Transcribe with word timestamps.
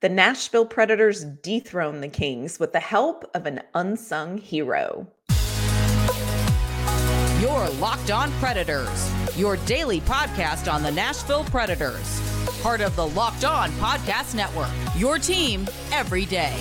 The 0.00 0.08
Nashville 0.08 0.64
Predators 0.64 1.24
dethrone 1.24 2.00
the 2.00 2.08
Kings 2.08 2.58
with 2.58 2.72
the 2.72 2.80
help 2.80 3.30
of 3.34 3.44
an 3.44 3.60
unsung 3.74 4.38
hero. 4.38 5.06
Your 7.38 7.68
Locked 7.78 8.10
On 8.10 8.32
Predators, 8.40 9.12
your 9.36 9.56
daily 9.66 10.00
podcast 10.00 10.72
on 10.72 10.82
the 10.82 10.90
Nashville 10.90 11.44
Predators. 11.44 12.18
Part 12.62 12.80
of 12.80 12.96
the 12.96 13.08
Locked 13.08 13.44
On 13.44 13.70
Podcast 13.72 14.34
Network, 14.34 14.70
your 14.96 15.18
team 15.18 15.68
every 15.92 16.24
day. 16.24 16.56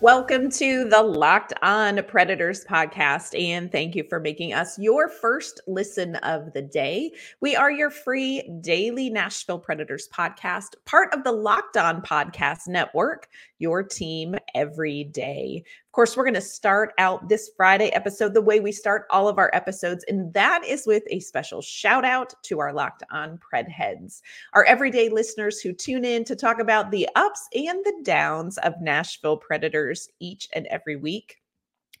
Welcome 0.00 0.48
to 0.52 0.88
the 0.88 1.02
Locked 1.02 1.54
On 1.60 2.00
Predators 2.04 2.64
podcast, 2.64 3.36
and 3.36 3.72
thank 3.72 3.96
you 3.96 4.04
for 4.08 4.20
making 4.20 4.52
us 4.54 4.78
your 4.78 5.08
first 5.08 5.60
listen 5.66 6.14
of 6.16 6.52
the 6.52 6.62
day. 6.62 7.10
We 7.40 7.56
are 7.56 7.72
your 7.72 7.90
free 7.90 8.48
daily 8.60 9.10
Nashville 9.10 9.58
Predators 9.58 10.08
podcast, 10.14 10.76
part 10.84 11.12
of 11.12 11.24
the 11.24 11.32
Locked 11.32 11.76
On 11.76 12.00
Podcast 12.00 12.68
Network, 12.68 13.28
your 13.58 13.82
team 13.82 14.36
every 14.54 15.02
day 15.02 15.64
course, 15.98 16.16
we're 16.16 16.22
going 16.22 16.32
to 16.32 16.40
start 16.40 16.94
out 16.98 17.28
this 17.28 17.50
Friday 17.56 17.88
episode 17.88 18.32
the 18.32 18.40
way 18.40 18.60
we 18.60 18.70
start 18.70 19.06
all 19.10 19.26
of 19.26 19.36
our 19.36 19.50
episodes, 19.52 20.04
and 20.06 20.32
that 20.32 20.62
is 20.64 20.86
with 20.86 21.02
a 21.08 21.18
special 21.18 21.60
shout 21.60 22.04
out 22.04 22.32
to 22.44 22.60
our 22.60 22.72
locked 22.72 23.02
on 23.10 23.36
pred 23.38 23.68
heads, 23.68 24.22
our 24.52 24.62
everyday 24.66 25.08
listeners 25.08 25.58
who 25.60 25.72
tune 25.72 26.04
in 26.04 26.22
to 26.22 26.36
talk 26.36 26.60
about 26.60 26.92
the 26.92 27.08
ups 27.16 27.48
and 27.52 27.84
the 27.84 27.98
downs 28.04 28.58
of 28.58 28.80
Nashville 28.80 29.38
Predators 29.38 30.08
each 30.20 30.48
and 30.54 30.68
every 30.68 30.94
week. 30.94 31.38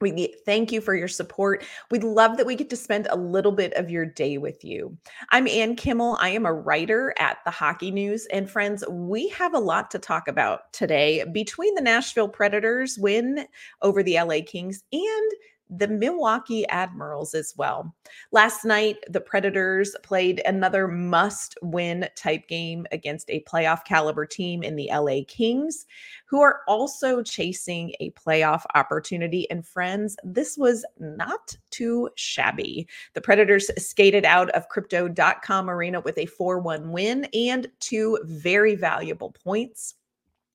We 0.00 0.34
thank 0.44 0.70
you 0.70 0.80
for 0.80 0.94
your 0.94 1.08
support. 1.08 1.64
We'd 1.90 2.04
love 2.04 2.36
that 2.36 2.46
we 2.46 2.54
get 2.54 2.70
to 2.70 2.76
spend 2.76 3.08
a 3.10 3.16
little 3.16 3.52
bit 3.52 3.72
of 3.74 3.90
your 3.90 4.06
day 4.06 4.38
with 4.38 4.64
you. 4.64 4.96
I'm 5.30 5.48
Ann 5.48 5.74
Kimmel. 5.74 6.16
I 6.20 6.30
am 6.30 6.46
a 6.46 6.52
writer 6.52 7.14
at 7.18 7.38
the 7.44 7.50
Hockey 7.50 7.90
News. 7.90 8.26
And 8.26 8.48
friends, 8.48 8.84
we 8.88 9.28
have 9.30 9.54
a 9.54 9.58
lot 9.58 9.90
to 9.90 9.98
talk 9.98 10.28
about 10.28 10.72
today 10.72 11.24
between 11.32 11.74
the 11.74 11.82
Nashville 11.82 12.28
Predators 12.28 12.96
win 12.98 13.46
over 13.82 14.02
the 14.02 14.20
LA 14.20 14.38
Kings 14.46 14.84
and 14.92 15.32
the 15.70 15.88
Milwaukee 15.88 16.66
Admirals 16.68 17.34
as 17.34 17.54
well. 17.56 17.94
Last 18.32 18.64
night, 18.64 18.96
the 19.08 19.20
Predators 19.20 19.94
played 20.02 20.40
another 20.46 20.88
must 20.88 21.56
win 21.62 22.08
type 22.16 22.48
game 22.48 22.86
against 22.92 23.30
a 23.30 23.44
playoff 23.44 23.84
caliber 23.84 24.26
team 24.26 24.62
in 24.62 24.76
the 24.76 24.88
LA 24.92 25.20
Kings, 25.26 25.86
who 26.26 26.40
are 26.40 26.60
also 26.66 27.22
chasing 27.22 27.92
a 28.00 28.10
playoff 28.10 28.64
opportunity. 28.74 29.50
And 29.50 29.66
friends, 29.66 30.16
this 30.24 30.56
was 30.56 30.84
not 30.98 31.56
too 31.70 32.10
shabby. 32.16 32.86
The 33.14 33.20
Predators 33.20 33.70
skated 33.78 34.24
out 34.24 34.50
of 34.50 34.68
crypto.com 34.68 35.70
arena 35.70 36.00
with 36.00 36.18
a 36.18 36.26
4 36.26 36.60
1 36.60 36.92
win 36.92 37.26
and 37.34 37.68
two 37.80 38.18
very 38.24 38.74
valuable 38.74 39.32
points. 39.44 39.94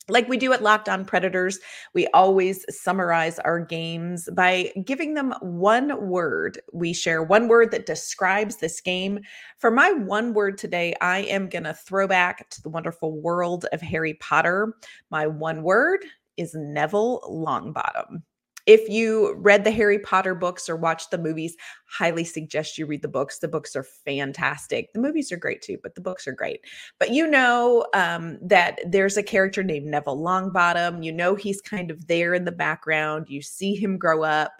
Like 0.09 0.27
we 0.27 0.35
do 0.35 0.51
at 0.51 0.61
Locked 0.61 0.89
On 0.89 1.05
Predators, 1.05 1.59
we 1.93 2.07
always 2.07 2.65
summarize 2.69 3.39
our 3.39 3.59
games 3.59 4.27
by 4.33 4.73
giving 4.83 5.13
them 5.13 5.33
one 5.41 6.09
word. 6.09 6.59
We 6.73 6.91
share 6.91 7.23
one 7.23 7.47
word 7.47 7.71
that 7.71 7.85
describes 7.85 8.57
this 8.57 8.81
game. 8.81 9.21
For 9.59 9.71
my 9.71 9.91
one 9.91 10.33
word 10.33 10.57
today, 10.57 10.93
I 10.99 11.19
am 11.19 11.47
going 11.47 11.63
to 11.63 11.73
throw 11.73 12.05
back 12.05 12.49
to 12.49 12.61
the 12.61 12.69
wonderful 12.69 13.21
world 13.21 13.65
of 13.71 13.79
Harry 13.81 14.15
Potter. 14.15 14.75
My 15.09 15.25
one 15.25 15.63
word 15.63 16.05
is 16.35 16.53
Neville 16.53 17.21
Longbottom. 17.21 18.23
If 18.65 18.87
you 18.87 19.35
read 19.35 19.63
the 19.63 19.71
Harry 19.71 19.99
Potter 19.99 20.35
books 20.35 20.69
or 20.69 20.75
watched 20.75 21.11
the 21.11 21.17
movies, 21.17 21.55
highly 21.93 22.23
suggest 22.23 22.77
you 22.77 22.87
read 22.87 23.03
the 23.03 23.07
books. 23.07 23.37
The 23.37 23.47
books 23.47 23.75
are 23.75 23.83
fantastic. 23.83 24.91
The 24.93 24.99
movies 24.99 25.31
are 25.31 25.37
great 25.37 25.61
too, 25.61 25.77
but 25.83 25.93
the 25.93 26.01
books 26.01 26.27
are 26.27 26.33
great. 26.33 26.61
But 26.97 27.11
you 27.11 27.27
know 27.27 27.85
um, 27.93 28.39
that 28.41 28.79
there's 28.85 29.15
a 29.15 29.23
character 29.23 29.63
named 29.63 29.85
Neville 29.85 30.17
Longbottom. 30.17 31.03
You 31.03 31.11
know 31.11 31.35
he's 31.35 31.61
kind 31.61 31.91
of 31.91 32.07
there 32.07 32.33
in 32.33 32.45
the 32.45 32.51
background. 32.51 33.27
You 33.29 33.43
see 33.43 33.75
him 33.75 33.99
grow 33.99 34.23
up. 34.23 34.53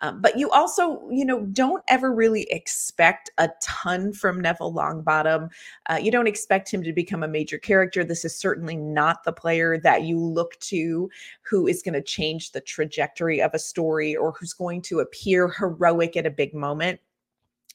Um, 0.00 0.20
but 0.20 0.38
you 0.38 0.48
also, 0.50 1.08
you 1.10 1.24
know, 1.24 1.44
don't 1.46 1.82
ever 1.88 2.14
really 2.14 2.44
expect 2.50 3.30
a 3.38 3.50
ton 3.60 4.12
from 4.12 4.40
Neville 4.40 4.72
Longbottom. 4.72 5.50
Uh, 5.90 5.98
you 6.00 6.12
don't 6.12 6.28
expect 6.28 6.72
him 6.72 6.84
to 6.84 6.92
become 6.92 7.24
a 7.24 7.28
major 7.28 7.58
character. 7.58 8.04
This 8.04 8.24
is 8.24 8.38
certainly 8.38 8.76
not 8.76 9.24
the 9.24 9.32
player 9.32 9.76
that 9.78 10.04
you 10.04 10.20
look 10.20 10.58
to 10.60 11.10
who 11.42 11.66
is 11.66 11.82
going 11.82 11.94
to 11.94 12.02
change 12.02 12.52
the 12.52 12.60
trajectory 12.60 13.42
of 13.42 13.54
a 13.54 13.58
story 13.58 14.14
or 14.14 14.32
who's 14.32 14.52
going 14.52 14.82
to 14.82 15.00
appear 15.00 15.48
heroic 15.48 16.16
at 16.16 16.26
a 16.26 16.30
big 16.30 16.54
moment. 16.54 16.77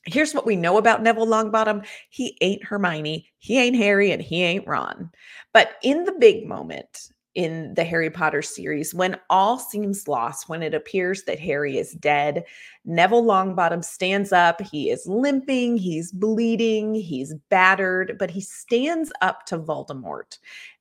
Here's 0.05 0.33
what 0.33 0.45
we 0.45 0.55
know 0.55 0.77
about 0.77 1.01
Neville 1.01 1.27
Longbottom. 1.27 1.85
He 2.09 2.37
ain't 2.41 2.63
Hermione, 2.63 3.29
he 3.39 3.57
ain't 3.57 3.75
Harry, 3.75 4.11
and 4.11 4.21
he 4.21 4.43
ain't 4.43 4.67
Ron. 4.67 5.09
But 5.53 5.75
in 5.81 6.03
the 6.03 6.15
big 6.19 6.45
moment, 6.45 7.09
in 7.35 7.73
the 7.73 7.83
Harry 7.83 8.09
Potter 8.09 8.41
series 8.41 8.93
when 8.93 9.17
all 9.29 9.57
seems 9.57 10.07
lost, 10.07 10.49
when 10.49 10.61
it 10.61 10.73
appears 10.73 11.23
that 11.23 11.39
Harry 11.39 11.77
is 11.77 11.93
dead. 11.93 12.43
Neville 12.85 13.23
Longbottom 13.23 13.83
stands 13.83 14.31
up. 14.31 14.61
He 14.61 14.91
is 14.91 15.07
limping, 15.07 15.77
he's 15.77 16.11
bleeding, 16.11 16.93
he's 16.93 17.33
battered, 17.49 18.17
but 18.19 18.29
he 18.29 18.41
stands 18.41 19.11
up 19.21 19.45
to 19.47 19.57
Voldemort 19.57 20.37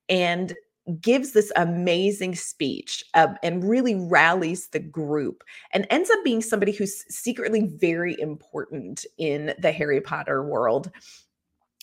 and 0.08 0.54
gives 1.00 1.32
this 1.32 1.52
amazing 1.56 2.34
speech 2.34 3.04
um, 3.14 3.36
and 3.42 3.68
really 3.68 3.94
rallies 3.94 4.68
the 4.68 4.80
group 4.80 5.44
and 5.72 5.86
ends 5.90 6.10
up 6.10 6.18
being 6.24 6.42
somebody 6.42 6.72
who's 6.72 7.04
secretly 7.08 7.70
very 7.76 8.18
important 8.20 9.06
in 9.18 9.54
the 9.60 9.72
Harry 9.72 10.00
Potter 10.00 10.42
world 10.42 10.90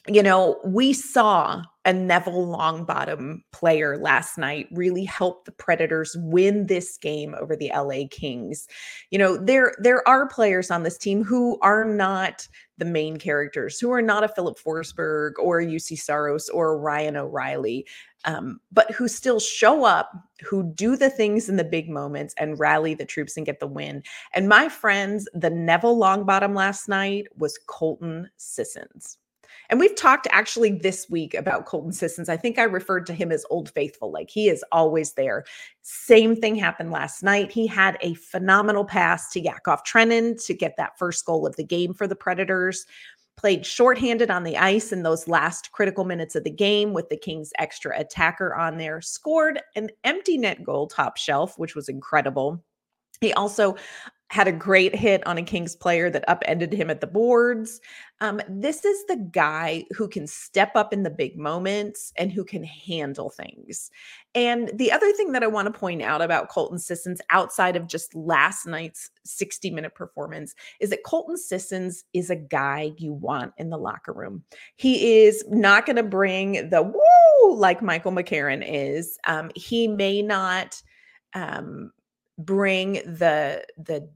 you 0.08 0.24
know, 0.24 0.60
we 0.66 0.94
saw 0.94 1.62
a 1.86 1.94
Neville 1.94 2.48
Longbottom 2.48 3.42
player 3.52 3.98
last 3.98 4.38
night 4.38 4.68
really 4.72 5.04
help 5.04 5.46
the 5.46 5.52
Predators 5.52 6.16
win 6.20 6.68
this 6.68 6.98
game 6.98 7.36
over 7.40 7.56
the 7.56 7.72
LA 7.76 8.08
Kings. 8.10 8.68
You 9.12 9.20
know, 9.20 9.38
there 9.38 9.76
there 9.80 10.08
are 10.08 10.28
players 10.28 10.72
on 10.72 10.84
this 10.84 10.98
team 10.98 11.24
who 11.24 11.60
are 11.62 11.84
not 11.84 12.48
the 12.78 12.86
main 12.86 13.18
characters, 13.18 13.80
who 13.80 13.92
are 13.92 14.02
not 14.02 14.24
a 14.24 14.30
Filip 14.30 14.58
Forsberg 14.58 15.34
or 15.38 15.60
a 15.60 15.66
Juuse 15.66 16.00
Saros 16.00 16.50
or 16.50 16.80
Ryan 16.80 17.18
O'Reilly, 17.18 17.86
um, 18.26 18.60
but 18.72 18.92
who 18.92 19.08
still 19.08 19.40
show 19.40 19.86
up, 19.86 20.12
who 20.42 20.64
do 20.64 20.96
the 20.96 21.10
things 21.10 21.50
in 21.50 21.56
the 21.56 21.64
big 21.64 21.90
moments 21.90 22.34
and 22.38 22.60
rally 22.60 22.94
the 22.94 23.06
troops 23.06 23.38
and 23.38 23.46
get 23.46 23.60
the 23.60 23.68
win. 23.68 24.04
And 24.34 24.50
my 24.50 24.70
friends, 24.70 25.28
the 25.34 25.50
Neville 25.50 25.98
Longbottom 25.98 26.56
last 26.56 26.90
night 26.90 27.28
was 27.38 27.60
Colton 27.68 28.30
Sissons. 28.38 29.18
And 29.70 29.80
we've 29.80 29.96
talked 29.96 30.28
actually 30.32 30.72
this 30.72 31.08
week 31.10 31.36
about 31.36 31.66
Colton 31.66 31.92
Sissons. 31.92 32.28
I 32.28 32.38
think 32.38 32.58
I 32.58 32.64
referred 32.64 33.06
to 33.06 33.14
him 33.14 33.32
as 33.32 33.46
Old 33.52 33.70
Faithful, 33.70 34.12
like 34.12 34.30
he 34.30 34.50
is 34.50 34.66
always 34.72 35.14
there. 35.14 35.46
Same 35.84 36.36
thing 36.36 36.56
happened 36.56 36.92
last 36.92 37.22
night. 37.22 37.52
He 37.52 37.68
had 37.68 37.98
a 38.02 38.16
phenomenal 38.16 38.84
pass 38.84 39.32
to 39.32 39.40
Yakov 39.40 39.84
Trenin 39.84 40.44
to 40.46 40.54
get 40.56 40.76
that 40.78 40.98
first 40.98 41.24
goal 41.24 41.46
of 41.46 41.56
the 41.56 41.64
game 41.64 41.94
for 41.94 42.08
the 42.08 42.16
Predators. 42.16 42.86
Played 43.40 43.66
shorthanded 43.66 44.30
on 44.30 44.44
the 44.44 44.58
ice 44.58 44.92
in 44.92 45.04
those 45.04 45.28
last 45.30 45.72
critical 45.72 46.04
minutes 46.04 46.36
of 46.36 46.44
the 46.44 46.50
game 46.50 46.92
with 46.92 47.08
the 47.08 47.16
Kings' 47.16 47.52
extra 47.58 47.98
attacker 47.98 48.54
on 48.54 48.78
there. 48.78 49.00
Scored 49.00 49.62
an 49.78 49.90
empty 50.04 50.38
net 50.38 50.62
goal 50.62 50.88
top 50.88 51.16
shelf, 51.16 51.58
which 51.58 51.74
was 51.74 51.88
incredible. 51.88 52.62
He 53.22 53.32
also 53.32 53.78
had 54.32 54.48
a 54.48 54.52
great 54.52 54.96
hit 54.96 55.26
on 55.26 55.40
a 55.40 55.44
Kings 55.44 55.76
player 55.76 56.10
that 56.12 56.28
upended 56.28 56.72
him 56.72 56.92
at 56.92 57.02
the 57.02 57.08
boards. 57.08 57.82
Um, 58.22 58.40
this 58.48 58.86
is 58.86 59.06
the 59.08 59.16
guy 59.16 59.86
who 59.96 60.08
can 60.08 60.28
step 60.28 60.72
up 60.76 60.94
in 60.94 61.02
the 61.02 61.10
big 61.10 61.36
moments 61.36 62.14
and 62.16 62.32
who 62.32 62.44
can 62.44 62.64
handle 62.64 63.32
things. 63.32 63.90
And 64.36 64.70
the 64.76 64.92
other 64.92 65.12
thing 65.14 65.32
that 65.32 65.42
I 65.42 65.48
want 65.48 65.74
to 65.74 65.80
point 65.80 66.04
out 66.04 66.22
about 66.22 66.50
Colton 66.50 66.78
Sissons 66.78 67.22
outside 67.32 67.76
of 67.76 67.88
just 67.88 68.14
last 68.14 68.68
night's 68.68 69.10
60 69.26 69.72
minute 69.72 69.96
performance 69.96 70.54
is 70.80 70.92
that 70.92 71.04
Colton 71.04 71.38
Sissons 71.38 72.04
is 72.14 72.30
a 72.30 72.36
guy 72.36 72.92
you 72.98 73.14
want 73.14 73.54
in 73.58 73.72
the 73.72 73.78
locker 73.78 74.14
room. 74.14 74.44
He 74.76 75.24
is 75.24 75.44
not 75.50 75.88
going 75.88 75.96
to 75.96 76.04
bring 76.04 76.70
the 76.70 76.84
woo 76.84 77.56
like 77.56 77.82
Michael 77.82 78.12
McCarron 78.12 78.64
is. 78.64 79.18
Um, 79.26 79.50
he 79.56 79.88
may 79.88 80.22
not 80.22 80.80
um, 81.34 81.92
bring 82.38 82.94
the 82.94 83.66
the 83.78 84.10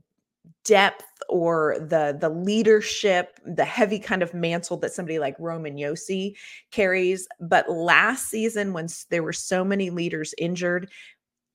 depth 0.66 1.06
or 1.30 1.78
the 1.80 2.18
the 2.20 2.30
leadership, 2.30 3.40
the 3.46 3.66
heavy 3.66 4.00
kind 4.00 4.22
of 4.22 4.34
mantle 4.34 4.78
that 4.78 4.94
somebody 4.94 5.20
like 5.20 5.36
Roman 5.40 5.76
Josi 5.76 6.36
carries. 6.72 7.28
But 7.40 7.70
last 7.70 8.30
season, 8.30 8.74
when 8.74 8.88
there 9.10 9.24
were 9.24 9.34
so 9.34 9.64
many 9.64 9.90
leaders 9.90 10.34
injured, 10.38 10.90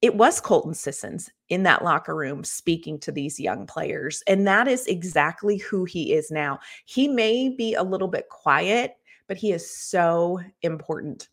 it 0.00 0.14
was 0.14 0.40
Colton 0.40 0.75
Sissons 0.75 1.31
in 1.49 1.64
that 1.64 1.82
locker 1.82 2.14
room 2.14 2.44
speaking 2.44 2.99
to 3.00 3.12
these 3.12 3.40
young 3.40 3.66
players. 3.66 4.22
And 4.26 4.46
that 4.46 4.69
is 4.69 4.87
exactly 4.87 5.58
who 5.58 5.84
he 5.84 6.12
is 6.12 6.31
now. 6.31 6.60
He 6.84 7.08
may 7.08 7.49
be 7.49 7.75
a 7.75 7.82
little 7.82 8.08
bit 8.08 8.28
quiet, 8.28 8.94
but 9.26 9.37
he 9.37 9.52
is 9.52 9.69
so 9.69 10.40
important 10.62 11.28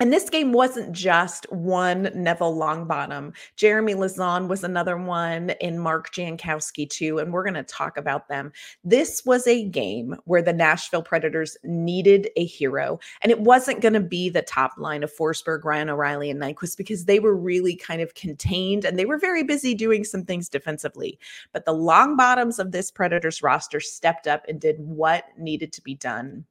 And 0.00 0.12
this 0.12 0.28
game 0.28 0.52
wasn't 0.52 0.92
just 0.92 1.50
one 1.52 2.10
Neville 2.14 2.56
Longbottom. 2.56 3.32
Jeremy 3.56 3.94
Lauzon 3.94 4.48
was 4.48 4.64
another 4.64 4.96
one, 4.96 5.50
and 5.60 5.80
Mark 5.80 6.12
Jankowski 6.12 6.88
too. 6.90 7.18
And 7.18 7.32
we're 7.32 7.44
going 7.44 7.54
to 7.54 7.62
talk 7.62 7.96
about 7.96 8.28
them. 8.28 8.52
This 8.82 9.24
was 9.24 9.46
a 9.46 9.64
game 9.64 10.16
where 10.24 10.42
the 10.42 10.52
Nashville 10.52 11.02
Predators 11.02 11.56
needed 11.62 12.28
a 12.36 12.44
hero, 12.44 12.98
and 13.22 13.30
it 13.30 13.40
wasn't 13.40 13.80
going 13.80 13.94
to 13.94 14.00
be 14.00 14.28
the 14.28 14.42
top 14.42 14.72
line 14.78 15.04
of 15.04 15.14
Forsberg, 15.14 15.64
Ryan 15.64 15.90
O'Reilly, 15.90 16.30
and 16.30 16.40
Nyquist 16.40 16.76
because 16.76 17.04
they 17.04 17.20
were 17.20 17.36
really 17.36 17.76
kind 17.76 18.00
of 18.00 18.14
contained 18.14 18.84
and 18.84 18.98
they 18.98 19.04
were 19.04 19.18
very 19.18 19.44
busy 19.44 19.74
doing 19.74 20.04
some 20.04 20.24
things 20.24 20.48
defensively. 20.48 21.18
But 21.52 21.64
the 21.64 21.72
long 21.72 22.16
bottoms 22.16 22.58
of 22.58 22.72
this 22.72 22.90
Predators 22.90 23.42
roster 23.42 23.80
stepped 23.80 24.26
up 24.26 24.44
and 24.48 24.60
did 24.60 24.76
what 24.78 25.24
needed 25.38 25.72
to 25.74 25.82
be 25.82 25.94
done 25.94 26.44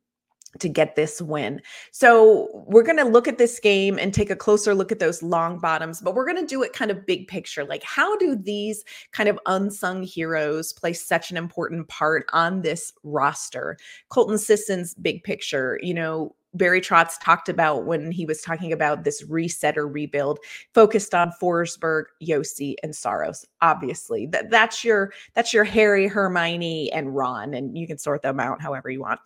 to 0.59 0.69
get 0.69 0.95
this 0.95 1.21
win. 1.21 1.61
So 1.91 2.49
we're 2.67 2.83
going 2.83 2.97
to 2.97 3.03
look 3.03 3.27
at 3.27 3.37
this 3.37 3.59
game 3.59 3.97
and 3.97 4.13
take 4.13 4.29
a 4.29 4.35
closer 4.35 4.75
look 4.75 4.91
at 4.91 4.99
those 4.99 5.23
long 5.23 5.59
bottoms, 5.59 6.01
but 6.01 6.15
we're 6.15 6.25
going 6.25 6.41
to 6.41 6.45
do 6.45 6.63
it 6.63 6.73
kind 6.73 6.91
of 6.91 7.05
big 7.05 7.27
picture. 7.27 7.65
Like 7.65 7.83
how 7.83 8.17
do 8.17 8.35
these 8.35 8.83
kind 9.11 9.29
of 9.29 9.39
unsung 9.45 10.03
heroes 10.03 10.73
play 10.73 10.93
such 10.93 11.31
an 11.31 11.37
important 11.37 11.87
part 11.87 12.25
on 12.33 12.61
this 12.61 12.93
roster? 13.03 13.77
Colton 14.09 14.37
Sisson's 14.37 14.93
big 14.95 15.23
picture, 15.23 15.79
you 15.81 15.93
know, 15.93 16.35
Barry 16.55 16.81
Trotz 16.81 17.19
talked 17.19 17.49
about 17.49 17.85
when 17.85 18.11
he 18.11 18.25
was 18.25 18.41
talking 18.41 18.71
about 18.71 19.03
this 19.03 19.23
reset 19.27 19.77
or 19.77 19.87
rebuild, 19.87 20.39
focused 20.73 21.15
on 21.15 21.31
Forsberg, 21.41 22.05
Josi, 22.21 22.75
and 22.83 22.95
Saros. 22.95 23.45
Obviously, 23.61 24.27
that 24.27 24.51
that's 24.51 24.83
your 24.83 25.13
that's 25.33 25.53
your 25.53 25.63
Harry, 25.63 26.07
Hermione, 26.07 26.91
and 26.91 27.15
Ron, 27.15 27.53
and 27.53 27.77
you 27.77 27.87
can 27.87 27.97
sort 27.97 28.21
them 28.21 28.39
out 28.39 28.61
however 28.61 28.89
you 28.89 29.01
want. 29.01 29.19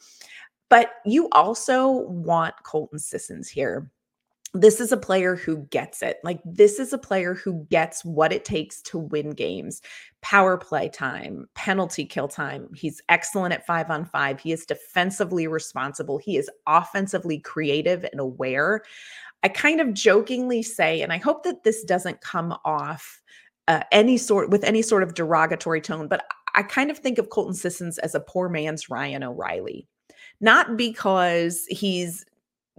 But 0.69 0.91
you 1.05 1.29
also 1.31 1.89
want 1.89 2.55
Colton 2.63 2.99
Sissons 2.99 3.47
here. 3.47 3.89
This 4.53 4.79
is 4.79 4.91
a 4.91 4.97
player 4.97 5.35
who 5.35 5.57
gets 5.67 6.01
it. 6.01 6.17
Like, 6.23 6.39
this 6.45 6.79
is 6.79 6.93
a 6.93 6.97
player 6.97 7.33
who 7.33 7.65
gets 7.69 8.03
what 8.03 8.33
it 8.33 8.45
takes 8.45 8.81
to 8.83 8.97
win 8.97 9.31
games 9.31 9.81
power 10.21 10.57
play 10.57 10.89
time, 10.89 11.47
penalty 11.53 12.05
kill 12.05 12.27
time. 12.27 12.69
He's 12.73 13.01
excellent 13.07 13.53
at 13.53 13.65
five 13.65 13.89
on 13.89 14.05
five. 14.05 14.39
He 14.39 14.51
is 14.51 14.65
defensively 14.65 15.47
responsible. 15.47 16.17
He 16.17 16.37
is 16.37 16.49
offensively 16.65 17.39
creative 17.39 18.05
and 18.05 18.19
aware. 18.19 18.81
I 19.43 19.49
kind 19.49 19.79
of 19.79 19.93
jokingly 19.93 20.63
say, 20.63 21.01
and 21.01 21.13
I 21.13 21.17
hope 21.17 21.43
that 21.43 21.63
this 21.63 21.83
doesn't 21.83 22.21
come 22.21 22.57
off 22.65 23.21
uh, 23.67 23.81
any 23.91 24.17
sort 24.17 24.49
with 24.49 24.63
any 24.63 24.81
sort 24.81 25.03
of 25.03 25.13
derogatory 25.13 25.81
tone, 25.81 26.07
but 26.07 26.25
I 26.55 26.63
kind 26.63 26.89
of 26.89 26.97
think 26.97 27.17
of 27.17 27.29
Colton 27.29 27.53
Sissons 27.53 27.99
as 27.99 28.15
a 28.15 28.19
poor 28.21 28.49
man's 28.49 28.89
Ryan 28.89 29.23
O'Reilly 29.23 29.87
not 30.39 30.77
because 30.77 31.65
he's 31.69 32.25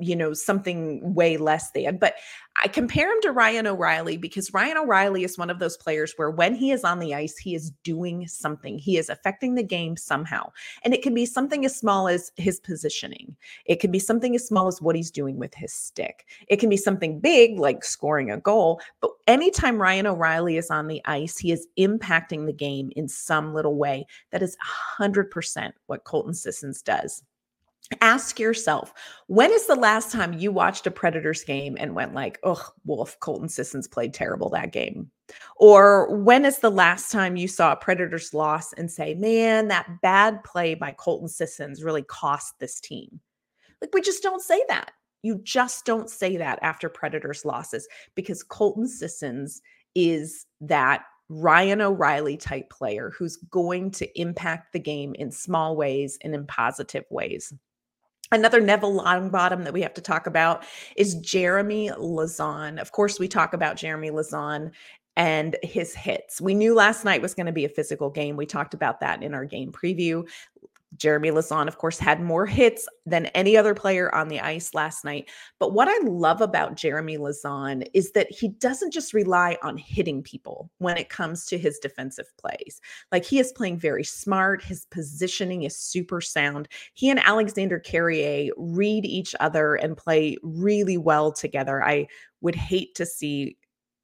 you 0.00 0.14
know 0.14 0.32
something 0.32 1.14
way 1.14 1.36
less 1.36 1.72
than 1.72 1.96
but 1.96 2.14
i 2.62 2.68
compare 2.68 3.12
him 3.12 3.20
to 3.20 3.32
ryan 3.32 3.66
o'reilly 3.66 4.16
because 4.16 4.52
ryan 4.52 4.76
o'reilly 4.76 5.24
is 5.24 5.36
one 5.36 5.50
of 5.50 5.58
those 5.58 5.76
players 5.76 6.12
where 6.16 6.30
when 6.30 6.54
he 6.54 6.70
is 6.70 6.84
on 6.84 7.00
the 7.00 7.14
ice 7.14 7.36
he 7.36 7.54
is 7.54 7.72
doing 7.82 8.26
something. 8.26 8.78
He 8.78 8.96
is 8.98 9.08
affecting 9.08 9.54
the 9.54 9.62
game 9.62 9.96
somehow 9.96 10.50
and 10.82 10.94
it 10.94 11.02
can 11.02 11.14
be 11.14 11.26
something 11.26 11.64
as 11.64 11.76
small 11.76 12.08
as 12.08 12.32
his 12.36 12.60
positioning. 12.60 13.36
It 13.64 13.80
can 13.80 13.90
be 13.90 13.98
something 13.98 14.34
as 14.34 14.46
small 14.46 14.68
as 14.68 14.80
what 14.80 14.96
he's 14.96 15.10
doing 15.10 15.38
with 15.38 15.54
his 15.54 15.72
stick. 15.72 16.26
It 16.48 16.56
can 16.56 16.68
be 16.68 16.76
something 16.76 17.20
big 17.20 17.58
like 17.58 17.84
scoring 17.84 18.30
a 18.30 18.36
goal 18.36 18.80
but 19.00 19.10
anytime 19.26 19.80
ryan 19.80 20.06
o'reilly 20.06 20.56
is 20.56 20.70
on 20.70 20.86
the 20.86 21.02
ice 21.06 21.38
he 21.38 21.52
is 21.52 21.66
impacting 21.78 22.46
the 22.46 22.52
game 22.52 22.90
in 22.96 23.08
some 23.08 23.54
little 23.54 23.76
way. 23.76 24.06
That 24.30 24.42
is 24.42 24.56
100% 24.98 25.72
what 25.86 26.04
colton 26.04 26.34
sissons 26.34 26.82
does 26.82 27.22
ask 28.00 28.38
yourself 28.38 28.92
when 29.28 29.50
is 29.50 29.66
the 29.66 29.74
last 29.74 30.12
time 30.12 30.34
you 30.34 30.52
watched 30.52 30.86
a 30.86 30.90
predators 30.90 31.42
game 31.42 31.76
and 31.80 31.94
went 31.94 32.14
like 32.14 32.38
oh 32.42 32.62
wolf 32.84 33.18
colton 33.20 33.48
sissons 33.48 33.88
played 33.88 34.12
terrible 34.12 34.50
that 34.50 34.72
game. 34.72 35.10
Or 35.56 36.14
when 36.16 36.44
is 36.44 36.58
the 36.58 36.70
last 36.70 37.10
time 37.10 37.36
you 37.36 37.48
saw 37.48 37.72
a 37.72 37.76
predators 37.76 38.34
loss 38.34 38.72
and 38.74 38.90
say 38.90 39.14
man 39.14 39.68
that 39.68 40.00
bad 40.02 40.44
play 40.44 40.74
by 40.74 40.92
colton 40.92 41.28
sissons 41.28 41.82
really 41.82 42.02
cost 42.02 42.58
this 42.58 42.80
team. 42.80 43.20
Like 43.80 43.94
we 43.94 44.00
just 44.00 44.22
don't 44.22 44.42
say 44.42 44.62
that. 44.68 44.92
You 45.22 45.40
just 45.42 45.84
don't 45.84 46.10
say 46.10 46.36
that 46.36 46.58
after 46.62 46.88
predators 46.88 47.44
losses 47.44 47.88
because 48.14 48.42
colton 48.42 48.86
sissons 48.86 49.62
is 49.94 50.46
that 50.60 51.04
Ryan 51.30 51.82
O'Reilly 51.82 52.36
type 52.36 52.70
player 52.70 53.12
who's 53.16 53.36
going 53.36 53.90
to 53.92 54.20
impact 54.20 54.72
the 54.72 54.78
game 54.78 55.14
in 55.14 55.30
small 55.30 55.76
ways 55.76 56.18
and 56.22 56.34
in 56.34 56.46
positive 56.46 57.04
ways. 57.10 57.52
Another 58.30 58.60
Neville 58.60 59.00
Longbottom 59.00 59.64
that 59.64 59.72
we 59.72 59.80
have 59.82 59.94
to 59.94 60.02
talk 60.02 60.26
about 60.26 60.64
is 60.96 61.14
Jeremy 61.14 61.90
Lauzon. 61.90 62.78
Of 62.78 62.92
course, 62.92 63.18
we 63.18 63.26
talk 63.26 63.54
about 63.54 63.76
Jeremy 63.76 64.10
Lauzon 64.10 64.72
and 65.16 65.56
his 65.62 65.94
hits. 65.94 66.40
We 66.40 66.54
knew 66.54 66.74
last 66.74 67.04
night 67.04 67.22
was 67.22 67.34
going 67.34 67.46
to 67.46 67.52
be 67.52 67.64
a 67.64 67.70
physical 67.70 68.10
game. 68.10 68.36
We 68.36 68.46
talked 68.46 68.74
about 68.74 69.00
that 69.00 69.22
in 69.22 69.34
our 69.34 69.46
game 69.46 69.72
preview. 69.72 70.28
Jeremy 70.96 71.30
Lauzon, 71.30 71.68
of 71.68 71.78
course, 71.78 71.98
had 71.98 72.20
more 72.20 72.46
hits 72.46 72.88
than 73.04 73.26
any 73.26 73.56
other 73.56 73.74
player 73.74 74.14
on 74.14 74.28
the 74.28 74.40
ice 74.40 74.74
last 74.74 75.04
night. 75.04 75.28
But 75.58 75.72
what 75.72 75.88
I 75.88 75.98
love 76.06 76.40
about 76.40 76.76
Jeremy 76.76 77.18
Lauzon 77.18 77.86
is 77.94 78.12
that 78.12 78.30
he 78.30 78.48
doesn't 78.48 78.92
just 78.92 79.12
rely 79.12 79.58
on 79.62 79.76
hitting 79.76 80.22
people 80.22 80.70
when 80.78 80.96
it 80.96 81.10
comes 81.10 81.46
to 81.46 81.58
his 81.58 81.78
defensive 81.78 82.32
plays. 82.38 82.80
Like 83.12 83.24
he 83.24 83.38
is 83.38 83.52
playing 83.52 83.78
very 83.78 84.04
smart. 84.04 84.62
His 84.62 84.86
positioning 84.90 85.64
is 85.64 85.76
super 85.76 86.20
sound. 86.20 86.68
He 86.94 87.10
and 87.10 87.20
Alexander 87.20 87.78
Carrier 87.78 88.52
read 88.56 89.04
each 89.04 89.34
other 89.40 89.74
and 89.74 89.96
play 89.96 90.36
really 90.42 90.96
well 90.96 91.32
together. 91.32 91.84
I 91.84 92.06
would 92.40 92.54
hate 92.54 92.94
to 92.94 93.04
see 93.04 93.56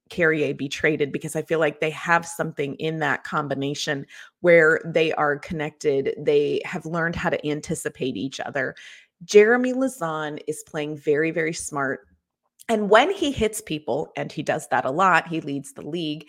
Carrier 0.09 0.53
be 0.53 0.69
traded 0.69 1.11
because 1.11 1.35
I 1.35 1.41
feel 1.41 1.59
like 1.59 1.79
they 1.79 1.89
have 1.91 2.25
something 2.25 2.75
in 2.75 2.99
that 2.99 3.23
combination 3.23 4.05
where 4.41 4.79
they 4.85 5.13
are 5.13 5.37
connected. 5.37 6.13
They 6.17 6.61
have 6.65 6.85
learned 6.85 7.15
how 7.15 7.29
to 7.29 7.47
anticipate 7.47 8.15
each 8.15 8.39
other. 8.39 8.75
Jeremy 9.23 9.73
Lauzon 9.73 10.39
is 10.47 10.63
playing 10.67 10.97
very, 10.97 11.31
very 11.31 11.53
smart. 11.53 12.07
And 12.67 12.89
when 12.89 13.11
he 13.11 13.31
hits 13.31 13.61
people, 13.61 14.11
and 14.15 14.31
he 14.31 14.43
does 14.43 14.67
that 14.69 14.85
a 14.85 14.91
lot, 14.91 15.27
he 15.27 15.41
leads 15.41 15.73
the 15.73 15.87
league 15.87 16.27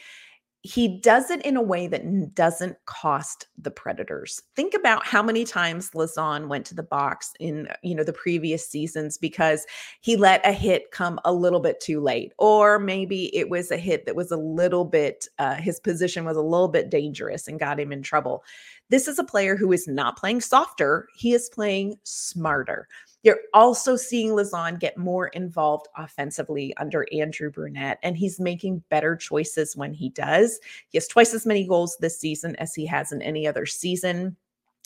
he 0.67 0.89
does 0.99 1.31
it 1.31 1.41
in 1.47 1.57
a 1.57 1.63
way 1.63 1.87
that 1.87 2.35
doesn't 2.35 2.77
cost 2.87 3.47
the 3.57 3.71
predators. 3.71 4.43
Think 4.57 4.75
about 4.75 5.07
how 5.07 5.23
many 5.23 5.45
times 5.45 5.91
lauzon 5.91 6.49
went 6.49 6.67
to 6.67 6.75
the 6.75 6.83
box 6.83 7.33
in 7.39 7.69
you 7.83 7.95
know 7.95 8.03
the 8.03 8.13
previous 8.13 8.69
seasons 8.69 9.17
because 9.17 9.65
he 10.01 10.17
let 10.17 10.45
a 10.45 10.51
hit 10.51 10.91
come 10.91 11.21
a 11.25 11.33
little 11.33 11.61
bit 11.61 11.79
too 11.79 12.01
late 12.01 12.33
or 12.39 12.81
maybe 12.81 13.35
it 13.35 13.49
was 13.49 13.71
a 13.71 13.77
hit 13.77 14.07
that 14.07 14.17
was 14.17 14.33
a 14.33 14.37
little 14.37 14.85
bit 14.85 15.29
uh, 15.39 15.55
his 15.55 15.79
position 15.79 16.25
was 16.25 16.37
a 16.37 16.43
little 16.43 16.69
bit 16.69 16.91
dangerous 16.91 17.47
and 17.47 17.61
got 17.61 17.79
him 17.79 17.93
in 17.93 18.03
trouble. 18.03 18.43
This 18.89 19.07
is 19.07 19.21
a 19.21 19.25
player 19.25 19.55
who 19.55 19.71
is 19.73 19.87
not 19.87 20.19
playing 20.19 20.41
softer 20.41 21.07
he 21.15 21.33
is 21.33 21.49
playing 21.49 21.97
smarter 22.03 22.89
you're 23.23 23.41
also 23.55 23.97
seeing 23.97 24.31
Lauzon 24.31 24.79
get 24.79 24.97
more 24.97 25.29
involved 25.29 25.89
offensively 25.97 26.77
under 26.77 27.07
Andrew 27.13 27.51
Brunette, 27.51 27.99
and 28.03 28.17
he's 28.17 28.39
making 28.39 28.85
better 28.89 29.17
choices 29.17 29.77
when 29.77 29.93
he 29.93 30.11
does. 30.11 30.61
He 30.91 30.99
has 30.99 31.09
twice 31.09 31.35
as 31.35 31.47
many 31.47 31.67
goals 31.67 31.97
this 31.99 32.21
season 32.21 32.55
as 32.57 32.75
he 32.75 32.87
has 32.87 33.13
in 33.13 33.23
any 33.23 33.47
other 33.47 33.67
season. 33.67 34.37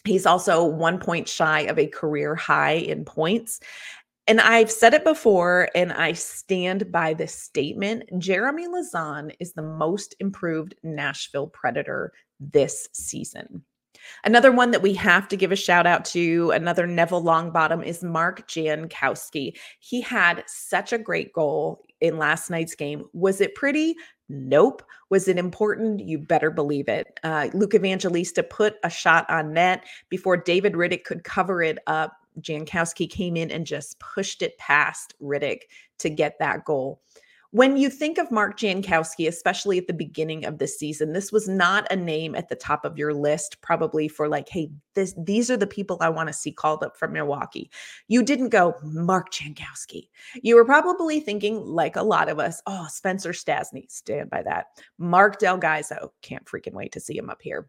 He's 0.05 0.25
also 0.25 0.65
one 0.65 0.99
point 0.99 1.29
shy 1.29 1.61
of 1.63 1.79
a 1.79 1.87
career 1.87 2.35
high 2.35 2.73
in 2.73 3.05
points. 3.05 3.61
And 4.27 4.41
I've 4.41 4.71
said 4.71 4.95
it 4.95 5.05
before, 5.05 5.69
and 5.75 5.93
I 5.93 6.13
stand 6.13 6.93
by 6.93 7.15
this 7.15 7.35
statement. 7.35 8.05
Jeremy 8.19 8.69
Lauzon 8.69 9.35
is 9.41 9.53
the 9.53 9.63
most 9.63 10.15
improved 10.21 10.75
Nashville 10.83 11.49
Predator 11.49 12.13
this 12.39 12.89
season. 12.93 13.65
Another 14.25 14.53
one 14.53 14.71
that 14.71 14.83
we 14.83 14.95
have 14.95 15.29
to 15.29 15.37
give 15.37 15.53
a 15.53 15.57
shout 15.57 15.87
out 15.87 16.05
to, 16.07 16.51
another 16.51 16.87
Neville 16.87 17.23
Longbottom, 17.23 17.85
is 17.85 18.03
Mark 18.03 18.49
Jankowski. 18.49 19.57
He 19.79 20.01
had 20.01 20.45
such 20.47 20.93
a 20.93 20.99
great 20.99 21.33
goal 21.33 21.85
in 22.01 22.19
last 22.19 22.51
night's 22.51 22.75
game. 22.75 23.05
Was 23.13 23.41
it 23.41 23.55
pretty? 23.55 23.95
Nope. 24.29 24.83
Was 25.11 25.29
it 25.29 25.39
important? 25.39 26.01
You 26.01 26.19
better 26.19 26.51
believe 26.51 26.89
it. 26.89 27.19
Uh, 27.23 27.49
Luke 27.53 27.75
Evangelista 27.75 28.43
put 28.43 28.77
a 28.85 28.91
shot 28.91 29.29
on 29.29 29.53
net 29.53 29.85
before 30.09 30.37
David 30.37 30.75
Rittich 30.75 31.05
could 31.05 31.25
cover 31.25 31.63
it 31.63 31.79
up. 31.87 32.17
Jankowski 32.41 33.11
came 33.11 33.37
in 33.37 33.51
and 33.51 33.67
just 33.67 33.99
pushed 33.99 34.41
it 34.41 34.57
past 34.59 35.15
Rittich 35.21 35.63
to 35.99 36.09
get 36.09 36.39
that 36.39 36.65
goal. 36.65 37.03
When 37.53 37.77
you 37.77 37.91
think 37.91 38.19
of 38.19 38.31
Mark 38.31 38.57
Jankowski, 38.57 39.27
especially 39.27 39.77
at 39.77 39.89
the 39.89 39.93
beginning 39.93 40.45
of 40.45 40.59
the 40.59 40.69
season, 40.69 41.13
this 41.13 41.33
was 41.33 41.49
not 41.49 41.91
a 41.91 41.97
name 41.97 42.37
at 42.37 42.49
the 42.49 42.55
top 42.55 42.85
of 42.85 42.97
your 42.97 43.13
list, 43.13 43.61
probably 43.61 44.07
for 44.07 44.29
like, 44.29 44.49
hey, 44.49 44.71
this 44.95 45.15
these 45.19 45.51
are 45.51 45.57
the 45.57 45.67
people 45.67 45.99
I 46.01 46.11
want 46.11 46.29
to 46.29 46.33
see 46.33 46.53
called 46.53 46.85
up 46.85 46.97
from 46.97 47.13
Milwaukee. 47.13 47.69
You 48.07 48.23
didn't 48.23 48.51
go 48.51 48.77
Mark 48.85 49.33
Jankowski. 49.33 50.09
You 50.43 50.55
were 50.55 50.65
probably 50.65 51.19
thinking, 51.19 51.65
like 51.65 51.97
a 51.97 52.05
lot 52.05 52.29
of 52.29 52.39
us, 52.39 52.63
oh, 52.67 52.87
Spencer 52.89 53.33
Stastney, 53.33 53.91
stand 53.91 54.31
by 54.31 54.43
that. 54.43 54.67
Mark 54.99 55.41
Del 55.41 55.59
Gaizo, 55.59 56.11
can't 56.23 56.45
freaking 56.45 56.75
wait 56.75 56.93
to 56.93 57.01
see 57.01 57.19
him 57.19 57.31
up 57.31 57.43
here 57.43 57.69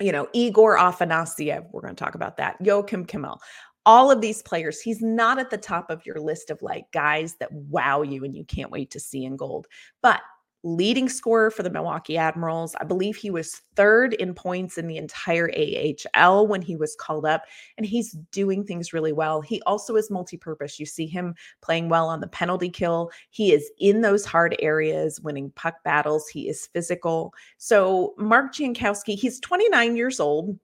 you 0.00 0.12
know, 0.12 0.26
Igor 0.32 0.78
Afanasyev, 0.78 1.66
we're 1.72 1.82
going 1.82 1.94
to 1.94 2.04
talk 2.04 2.14
about 2.14 2.38
that. 2.38 2.60
Joakim 2.62 3.06
Kemell. 3.06 3.38
All 3.86 4.10
of 4.10 4.20
these 4.20 4.42
players, 4.42 4.80
he's 4.80 5.00
not 5.00 5.38
at 5.38 5.50
the 5.50 5.58
top 5.58 5.90
of 5.90 6.04
your 6.04 6.20
list 6.20 6.50
of 6.50 6.62
like 6.62 6.90
guys 6.92 7.36
that 7.36 7.52
wow 7.52 8.02
you 8.02 8.24
and 8.24 8.36
you 8.36 8.44
can't 8.44 8.70
wait 8.70 8.90
to 8.90 9.00
see 9.00 9.24
in 9.24 9.36
gold. 9.36 9.66
But 10.02 10.20
leading 10.62 11.08
scorer 11.08 11.50
for 11.50 11.62
the 11.62 11.70
Milwaukee 11.70 12.18
Admirals. 12.18 12.74
I 12.80 12.84
believe 12.84 13.16
he 13.16 13.30
was 13.30 13.62
third 13.76 14.14
in 14.14 14.34
points 14.34 14.76
in 14.76 14.86
the 14.86 14.98
entire 14.98 15.50
AHL 15.56 16.46
when 16.46 16.60
he 16.60 16.76
was 16.76 16.96
called 16.96 17.24
up, 17.24 17.44
and 17.78 17.86
he's 17.86 18.12
doing 18.30 18.64
things 18.64 18.92
really 18.92 19.12
well. 19.12 19.40
He 19.40 19.62
also 19.62 19.96
is 19.96 20.10
multi 20.10 20.36
purpose. 20.36 20.78
You 20.78 20.86
see 20.86 21.06
him 21.06 21.34
playing 21.62 21.88
well 21.88 22.08
on 22.08 22.20
the 22.20 22.28
penalty 22.28 22.68
kill. 22.68 23.10
He 23.30 23.52
is 23.52 23.70
in 23.78 24.02
those 24.02 24.24
hard 24.24 24.54
areas, 24.60 25.20
winning 25.20 25.50
puck 25.56 25.76
battles. 25.84 26.28
He 26.28 26.48
is 26.48 26.66
physical. 26.66 27.32
So, 27.56 28.14
Mark 28.18 28.52
Jankowski, 28.52 29.18
he's 29.18 29.40
29 29.40 29.96
years 29.96 30.20
old 30.20 30.58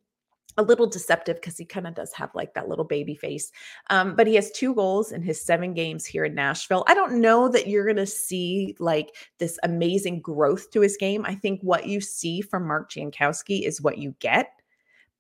a 0.57 0.63
little 0.63 0.87
deceptive 0.87 1.37
because 1.37 1.57
he 1.57 1.65
kind 1.65 1.87
of 1.87 1.95
does 1.95 2.13
have 2.13 2.35
like 2.35 2.55
that 2.55 2.69
little 2.69 2.85
baby 2.85 3.15
face. 3.15 3.53
Um, 3.91 4.15
but 4.15 4.27
he 4.27 4.35
has 4.37 4.51
two 4.51 4.75
goals 4.75 5.13
in 5.13 5.23
his 5.23 5.41
seven 5.41 5.75
games 5.75 6.05
here 6.05 6.25
in 6.25 6.35
Nashville. 6.35 6.85
I 6.87 6.95
don't 6.95 7.21
know 7.21 7.49
that 7.49 7.67
you're 7.67 7.85
going 7.85 7.97
to 7.97 8.07
see 8.07 8.75
like 8.79 9.15
this 9.39 9.59
amazing 9.63 10.21
growth 10.21 10.71
to 10.71 10.81
his 10.81 10.97
game. 10.97 11.25
I 11.27 11.35
think 11.35 11.61
what 11.63 11.87
you 11.87 12.01
see 12.01 12.41
from 12.41 12.67
Mark 12.67 12.91
Jankowski 12.91 13.67
is 13.67 13.83
what 13.83 13.99
you 13.99 14.15
get. 14.21 14.51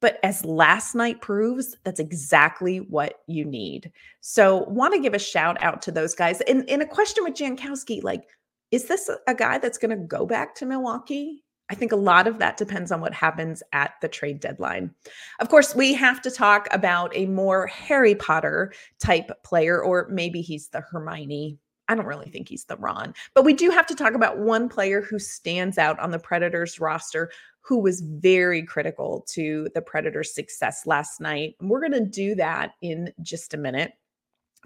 But 0.01 0.19
as 0.23 0.45
last 0.45 0.95
night 0.95 1.23
proves, 1.23 1.77
that's 1.85 2.01
exactly 2.01 2.81
what 2.81 3.21
you 3.27 3.45
need. 3.45 3.91
So, 4.21 4.65
want 4.65 4.93
to 4.93 5.01
give 5.01 5.15
a 5.15 5.19
shout 5.19 5.61
out 5.63 5.81
to 5.83 5.91
those 5.91 6.15
guys. 6.15 6.43
And, 6.43 6.69
in 6.69 6.83
a 6.83 6.87
question 6.87 7.25
with 7.25 7.35
Jankowski, 7.35 8.03
like, 8.03 8.25
is 8.71 8.85
this 8.85 9.11
a 9.27 9.35
guy 9.35 9.57
that's 9.59 9.79
going 9.79 9.99
to 9.99 10.05
go 10.05 10.27
back 10.27 10.55
to 10.57 10.67
Milwaukee? 10.67 11.46
I 11.69 11.75
think 11.75 11.93
a 11.93 11.97
lot 11.97 12.27
of 12.27 12.39
that 12.39 12.57
depends 12.57 12.93
on 12.93 13.01
what 13.01 13.13
happens 13.13 13.63
at 13.73 13.95
the 14.01 14.09
trade 14.09 14.41
deadline. 14.41 14.95
Of 15.41 15.49
course, 15.49 15.75
we 15.75 15.95
have 15.95 16.23
to 16.23 16.31
talk 16.31 16.69
about 16.71 17.15
a 17.17 17.27
more 17.27 17.67
Harry 17.67 18.15
Potter 18.15 18.73
type 18.99 19.31
player, 19.43 19.83
or 19.83 20.07
maybe 20.11 20.43
he's 20.43 20.69
the 20.69 20.81
Hermione. 20.81 21.59
I 21.89 21.95
don't 21.95 22.07
really 22.07 22.31
think 22.31 22.49
he's 22.49 22.65
the 22.65 22.77
Ron, 22.77 23.15
but 23.35 23.45
we 23.45 23.53
do 23.53 23.71
have 23.71 23.87
to 23.87 23.95
talk 23.95 24.15
about 24.15 24.39
one 24.39 24.69
player 24.69 25.01
who 25.01 25.19
stands 25.19 25.79
out 25.79 25.99
on 26.01 26.11
the 26.11 26.19
Predators 26.19 26.81
roster 26.81 27.31
who 27.61 27.81
was 27.81 28.01
very 28.01 28.63
critical 28.63 29.25
to 29.29 29.69
the 29.75 29.83
Predators' 29.83 30.33
success 30.33 30.87
last 30.87 31.21
night. 31.21 31.57
And 31.61 31.69
We're 31.69 31.81
going 31.81 31.93
to 31.93 32.09
do 32.09 32.37
that 32.37 32.75
in 32.81 33.13
just 33.23 33.55
a 33.55 33.57
minute. 33.57 33.93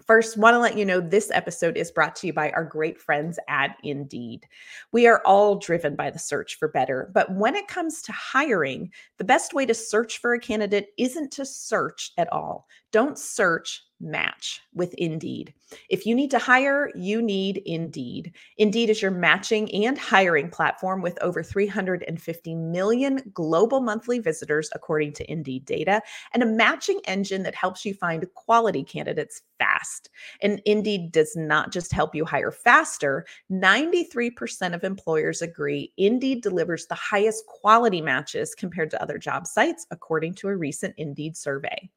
First, 0.05 0.37
want 0.37 0.55
to 0.55 0.59
let 0.59 0.77
you 0.77 0.85
know 0.85 0.99
this 0.99 1.29
episode 1.31 1.77
is 1.77 1.91
brought 1.91 2.15
to 2.17 2.27
you 2.27 2.33
by 2.33 2.51
our 2.51 2.63
great 2.63 2.99
friends 2.99 3.37
at 3.47 3.77
Indeed. 3.83 4.47
We 4.91 5.07
are 5.07 5.21
all 5.25 5.55
driven 5.55 5.95
by 5.95 6.09
the 6.09 6.19
search 6.19 6.57
for 6.57 6.67
better, 6.67 7.11
but 7.13 7.33
when 7.35 7.55
it 7.55 7.67
comes 7.67 8.01
to 8.03 8.11
hiring, 8.11 8.91
the 9.17 9.23
best 9.23 9.53
way 9.53 9.65
to 9.65 9.73
search 9.73 10.17
for 10.19 10.33
a 10.33 10.39
candidate 10.39 10.87
isn't 10.97 11.31
to 11.33 11.45
search 11.45 12.11
at 12.17 12.31
all. 12.31 12.67
Don't 12.91 13.17
search, 13.17 13.83
match 14.01 14.61
with 14.73 14.93
Indeed. 14.95 15.53
If 15.89 16.05
you 16.05 16.15
need 16.15 16.31
to 16.31 16.39
hire, 16.39 16.89
you 16.95 17.21
need 17.21 17.61
Indeed. 17.65 18.33
Indeed 18.57 18.89
is 18.89 19.01
your 19.01 19.11
matching 19.11 19.73
and 19.85 19.97
hiring 19.97 20.49
platform 20.49 21.01
with 21.01 21.17
over 21.21 21.43
350 21.43 22.55
million 22.55 23.21
global 23.33 23.81
monthly 23.81 24.19
visitors, 24.19 24.69
according 24.73 25.13
to 25.13 25.31
Indeed 25.31 25.65
data, 25.65 26.01
and 26.33 26.43
a 26.43 26.47
matching 26.47 26.99
engine 27.05 27.43
that 27.43 27.55
helps 27.55 27.85
you 27.85 27.93
find 27.93 28.25
quality 28.33 28.83
candidates 28.83 29.41
fast. 29.57 30.09
And 30.41 30.61
Indeed 30.65 31.11
does 31.11 31.35
not 31.35 31.71
just 31.71 31.91
help 31.91 32.15
you 32.15 32.25
hire 32.25 32.51
faster, 32.51 33.25
93% 33.51 34.73
of 34.73 34.83
employers 34.83 35.41
agree 35.41 35.93
Indeed 35.97 36.41
delivers 36.41 36.87
the 36.87 36.95
highest 36.95 37.45
quality 37.45 38.01
matches 38.01 38.55
compared 38.55 38.89
to 38.91 39.01
other 39.01 39.17
job 39.17 39.47
sites, 39.47 39.85
according 39.91 40.33
to 40.35 40.47
a 40.47 40.55
recent 40.55 40.95
Indeed 40.97 41.37
survey. 41.37 41.89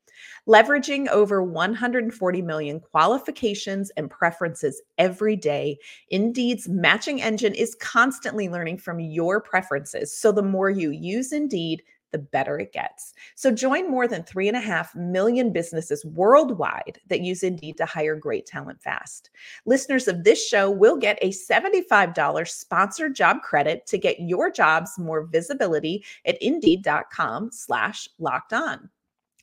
Leveraging 0.48 1.08
over 1.08 1.42
140 1.42 2.42
million 2.42 2.80
qualifications 2.80 3.90
and 3.96 4.10
preferences 4.10 4.82
every 4.98 5.36
day, 5.36 5.78
Indeed's 6.10 6.68
matching 6.68 7.22
engine 7.22 7.54
is 7.54 7.76
constantly 7.76 8.48
learning 8.48 8.78
from 8.78 9.00
your 9.00 9.40
preferences. 9.40 10.16
So 10.16 10.32
the 10.32 10.42
more 10.42 10.70
you 10.70 10.90
use 10.90 11.32
Indeed, 11.32 11.82
the 12.14 12.18
better 12.18 12.60
it 12.60 12.72
gets. 12.72 13.12
So 13.34 13.50
join 13.50 13.90
more 13.90 14.06
than 14.06 14.22
three 14.22 14.46
and 14.46 14.56
a 14.56 14.60
half 14.60 14.94
million 14.94 15.52
businesses 15.52 16.04
worldwide 16.04 17.00
that 17.08 17.22
use 17.22 17.42
Indeed 17.42 17.76
to 17.78 17.86
hire 17.86 18.14
great 18.14 18.46
talent 18.46 18.80
fast. 18.80 19.30
Listeners 19.66 20.06
of 20.06 20.22
this 20.22 20.46
show 20.46 20.70
will 20.70 20.96
get 20.96 21.18
a 21.22 21.30
$75 21.30 22.48
sponsored 22.48 23.16
job 23.16 23.42
credit 23.42 23.84
to 23.86 23.98
get 23.98 24.20
your 24.20 24.48
jobs 24.48 24.96
more 24.96 25.24
visibility 25.26 26.04
at 26.24 26.40
indeed.com 26.40 27.50
slash 27.50 28.08
locked 28.20 28.52
on 28.52 28.88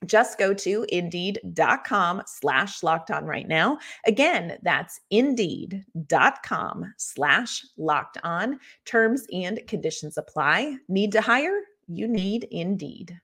just 0.06 0.38
go 0.38 0.54
to 0.54 0.86
indeed.com 0.90 2.24
slash 2.26 2.84
locked 2.84 3.12
on 3.12 3.26
right 3.26 3.48
now. 3.48 3.78
Again, 4.06 4.58
that's 4.64 5.00
indeed.com 5.10 6.94
slash 6.98 7.66
locked 7.78 8.18
on. 8.24 8.60
Terms 8.86 9.26
and 9.32 9.62
conditions 9.68 10.18
apply. 10.18 10.78
Need 10.88 11.12
to 11.14 11.22
hire? 11.22 11.62
You 11.88 12.08
need 12.08 12.46
Indeed. 12.52 13.20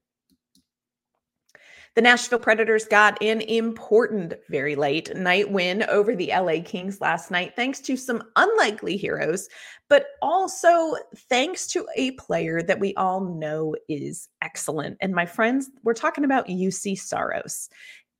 The 1.98 2.04
Nashville 2.04 2.38
Predators 2.38 2.86
got 2.86 3.20
an 3.24 3.42
important, 3.42 4.36
very 4.52 4.76
late 4.76 5.16
night 5.16 5.52
win 5.52 5.82
over 5.90 6.16
the 6.16 6.28
LA 6.28 6.62
Kings 6.64 7.02
last 7.02 7.32
night, 7.32 7.56
thanks 7.56 7.80
to 7.80 7.98
some 7.98 8.22
unlikely 8.36 8.98
heroes, 8.98 9.50
but 9.90 10.06
also 10.22 10.94
thanks 11.28 11.66
to 11.70 11.88
a 11.96 12.12
player 12.12 12.62
that 12.62 12.80
we 12.80 12.94
all 12.94 13.22
know 13.22 13.74
is 13.90 14.30
excellent. 14.44 14.98
And 15.02 15.16
my 15.16 15.26
friends, 15.26 15.72
we're 15.82 15.96
talking 15.96 16.24
about 16.24 16.48
Juuse 16.48 17.00
Saros. 17.00 17.68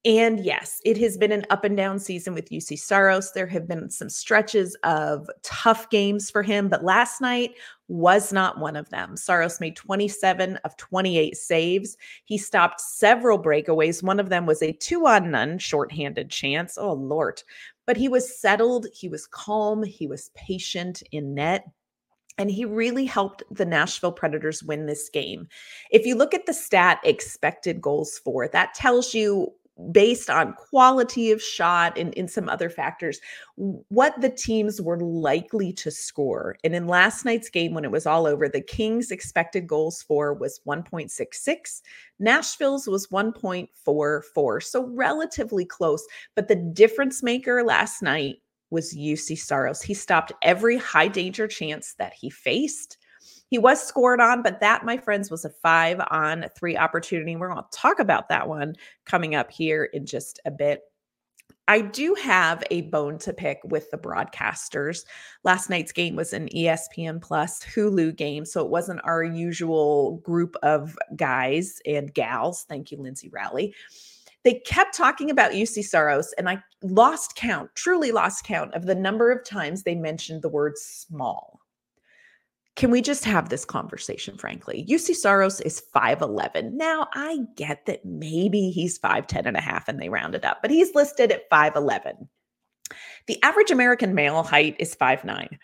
And 0.08 0.40
yes, 0.40 0.80
it 0.86 0.98
has 1.00 1.18
been 1.18 1.34
an 1.34 1.46
up 1.50 1.66
and 1.66 1.76
down 1.76 2.00
season 2.00 2.34
with 2.34 2.50
Juuse 2.50 2.80
Saros. 2.80 3.34
There 3.34 3.46
have 3.46 3.68
been 3.68 3.90
some 3.90 4.08
stretches 4.08 4.74
of 4.86 5.30
tough 5.44 5.90
games 5.90 6.32
for 6.32 6.44
him, 6.44 6.70
but 6.70 6.82
last 6.82 7.20
night 7.20 7.56
was 7.90 8.32
not 8.32 8.58
one 8.58 8.78
of 8.78 8.90
them. 8.90 9.18
Saros 9.18 9.60
made 9.60 9.76
27 9.76 10.56
of 10.64 10.78
28 10.78 11.36
saves. 11.36 11.98
He 12.24 12.38
stopped 12.38 12.80
several 12.80 13.38
breakaways. 13.38 14.02
One 14.02 14.22
of 14.22 14.30
them 14.30 14.46
was 14.46 14.62
a 14.62 14.72
two 14.72 15.06
on 15.06 15.30
none 15.30 15.60
shorthanded 15.60 16.30
chance. 16.30 16.78
Oh, 16.78 16.94
Lord. 16.94 17.44
But 17.86 17.98
he 17.98 18.08
was 18.08 18.40
settled, 18.40 18.88
he 18.94 19.10
was 19.10 19.28
calm, 19.28 19.84
he 19.84 20.08
was 20.08 20.32
patient 20.36 21.04
in 21.12 21.36
net. 21.36 21.66
And 22.38 22.50
he 22.50 22.64
really 22.64 23.06
helped 23.06 23.44
the 23.52 23.66
Nashville 23.66 24.14
Predators 24.14 24.64
win 24.64 24.86
this 24.86 25.10
game. 25.10 25.50
If 25.92 26.06
you 26.06 26.16
look 26.16 26.34
at 26.34 26.46
the 26.46 26.54
stat 26.54 27.02
expected 27.04 27.82
goals 27.82 28.22
for, 28.24 28.48
that 28.48 28.74
tells 28.74 29.14
you 29.14 29.52
based 29.92 30.30
on 30.30 30.54
quality 30.54 31.32
of 31.32 31.42
shot 31.42 31.98
and 31.98 32.14
in 32.16 32.28
some 32.28 32.50
other 32.50 32.70
factors, 32.70 33.20
what 33.56 34.20
the 34.22 34.30
teams 34.30 34.82
were 34.82 35.00
likely 35.00 35.72
to 35.74 35.92
score. 35.92 36.58
And 36.64 36.74
in 36.74 36.88
last 36.88 37.26
night's 37.26 37.50
game, 37.50 37.74
when 37.74 37.86
it 37.86 37.92
was 37.92 38.06
all 38.06 38.26
over, 38.26 38.50
the 38.50 38.62
Kings' 38.62 39.12
expected 39.12 39.68
goals 39.68 40.02
for 40.02 40.34
was 40.34 40.60
1.66, 40.68 41.82
Nashville's 42.20 42.88
was 42.88 43.08
1.44. 43.08 44.64
So 44.64 44.86
relatively 44.88 45.66
close. 45.66 46.06
But 46.36 46.48
the 46.48 46.56
difference 46.56 47.22
maker 47.22 47.64
last 47.64 48.02
night 48.02 48.38
was 48.70 48.94
Juuse 48.94 49.38
Saros. 49.38 49.82
He 49.82 49.94
stopped 49.94 50.34
every 50.42 50.78
high 50.78 51.08
danger 51.08 51.48
chance 51.48 51.94
that 52.00 52.14
he 52.14 52.30
faced. 52.30 52.97
He 53.50 53.58
was 53.58 53.82
scored 53.82 54.20
on, 54.20 54.42
but 54.42 54.60
that, 54.60 54.84
my 54.86 54.98
friends, 54.98 55.32
was 55.32 55.46
a 55.46 55.50
five 55.50 56.02
on 56.12 56.46
three 56.58 56.76
opportunity. 56.78 57.36
We're 57.36 57.50
going 57.50 57.64
to 57.64 57.78
talk 57.78 58.00
about 58.00 58.30
that 58.30 58.48
one 58.48 58.76
coming 59.06 59.36
up 59.36 59.52
here 59.52 59.86
in 59.86 60.06
just 60.06 60.40
a 60.46 60.52
bit. 60.52 60.82
I 61.70 61.82
do 61.82 62.14
have 62.16 62.64
a 62.72 62.84
bone 62.84 63.18
to 63.20 63.34
pick 63.34 63.60
with 63.66 63.92
the 63.92 63.98
broadcasters. 63.98 65.06
Last 65.44 65.70
night's 65.70 65.92
game 65.92 66.16
was 66.16 66.32
an 66.32 66.48
ESPN 66.50 67.22
Plus 67.22 67.62
Hulu 67.64 68.16
game, 68.16 68.46
so 68.46 68.64
it 68.64 68.70
wasn't 68.70 69.02
our 69.04 69.24
usual 69.24 70.18
group 70.24 70.56
of 70.64 70.98
guys 71.16 71.82
and 71.86 72.14
gals. 72.14 72.66
Thank 72.70 72.92
you, 72.92 72.98
Lindsay 72.98 73.30
Rowley. 73.30 73.76
They 74.44 74.62
kept 74.66 74.96
talking 74.96 75.30
about 75.30 75.52
Juuse 75.52 75.84
Saros, 75.84 76.34
and 76.38 76.48
I 76.48 76.64
lost 76.82 77.36
count, 77.36 77.70
truly 77.76 78.14
lost 78.14 78.46
count 78.46 78.74
of 78.74 78.86
the 78.86 78.96
number 78.96 79.30
of 79.30 79.44
times 79.44 79.84
they 79.84 79.96
mentioned 79.96 80.42
the 80.42 80.50
word 80.50 80.78
small. 80.78 81.60
Can 82.78 82.92
we 82.92 83.02
just 83.02 83.26
have 83.26 83.50
this 83.50 83.66
conversation, 83.66 84.38
frankly? 84.38 84.86
Juuse 84.88 85.16
Saros 85.16 85.60
is 85.62 85.82
5'11. 85.96 86.74
Now, 86.74 87.08
I 87.14 87.40
get 87.56 87.88
that 87.88 88.06
maybe 88.06 88.70
he's 88.70 89.00
5'10 89.00 89.48
and 89.48 89.58
a 89.58 89.62
half 89.62 89.88
and 89.88 90.00
they 90.00 90.10
rounded 90.10 90.46
up, 90.46 90.60
but 90.62 90.70
he's 90.70 90.94
listed 90.94 91.32
at 91.32 91.50
5'11. 91.50 92.28
The 93.26 93.42
average 93.42 93.72
American 93.72 94.14
male 94.14 94.44
height 94.44 94.76
is 94.78 94.96
5'9. 94.96 95.58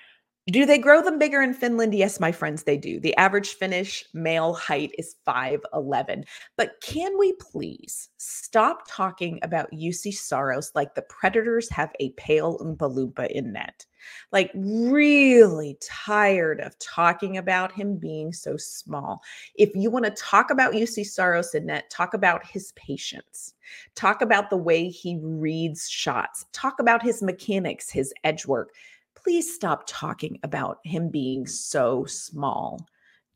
Do 0.47 0.65
they 0.65 0.79
grow 0.79 1.03
them 1.03 1.19
bigger 1.19 1.41
in 1.43 1.53
Finland? 1.53 1.93
Yes, 1.93 2.19
my 2.19 2.31
friends, 2.31 2.63
they 2.63 2.77
do. 2.77 2.99
The 2.99 3.15
average 3.15 3.53
Finnish 3.53 4.03
male 4.15 4.53
height 4.55 4.93
is 4.97 5.15
5'11. 5.25 6.23
But 6.57 6.81
can 6.81 7.17
we 7.19 7.33
please 7.33 8.09
stop 8.17 8.85
talking 8.89 9.39
about 9.43 9.71
Juuse 9.71 10.15
Saros 10.15 10.71
like 10.73 10.95
the 10.95 11.03
Predators 11.03 11.69
have 11.69 11.93
a 11.99 12.09
pale 12.17 12.57
Oompa 12.57 12.91
Loompa 12.91 13.29
in 13.29 13.53
net. 13.53 13.85
Like, 14.31 14.51
really 14.55 15.77
tired 15.81 16.59
of 16.59 16.77
talking 16.79 17.37
about 17.37 17.71
him 17.71 17.97
being 17.97 18.33
so 18.33 18.57
small. 18.57 19.21
If 19.55 19.71
you 19.75 19.89
want 19.89 20.05
to 20.05 20.11
talk 20.11 20.49
about 20.49 20.73
Juuse 20.73 21.05
Saros 21.05 21.55
in 21.55 21.67
net, 21.67 21.89
talk 21.89 22.13
about 22.13 22.45
his 22.45 22.71
patience. 22.73 23.53
Talk 23.95 24.21
about 24.21 24.49
the 24.49 24.57
way 24.57 24.89
he 24.89 25.19
reads 25.21 25.89
shots. 25.89 26.45
Talk 26.53 26.79
about 26.79 27.03
his 27.03 27.21
mechanics, 27.21 27.89
his 27.89 28.13
edge 28.23 28.45
work. 28.45 28.71
Please 29.15 29.53
stop 29.53 29.83
talking 29.87 30.39
about 30.43 30.79
him 30.83 31.09
being 31.09 31.47
so 31.47 32.05
small. 32.05 32.85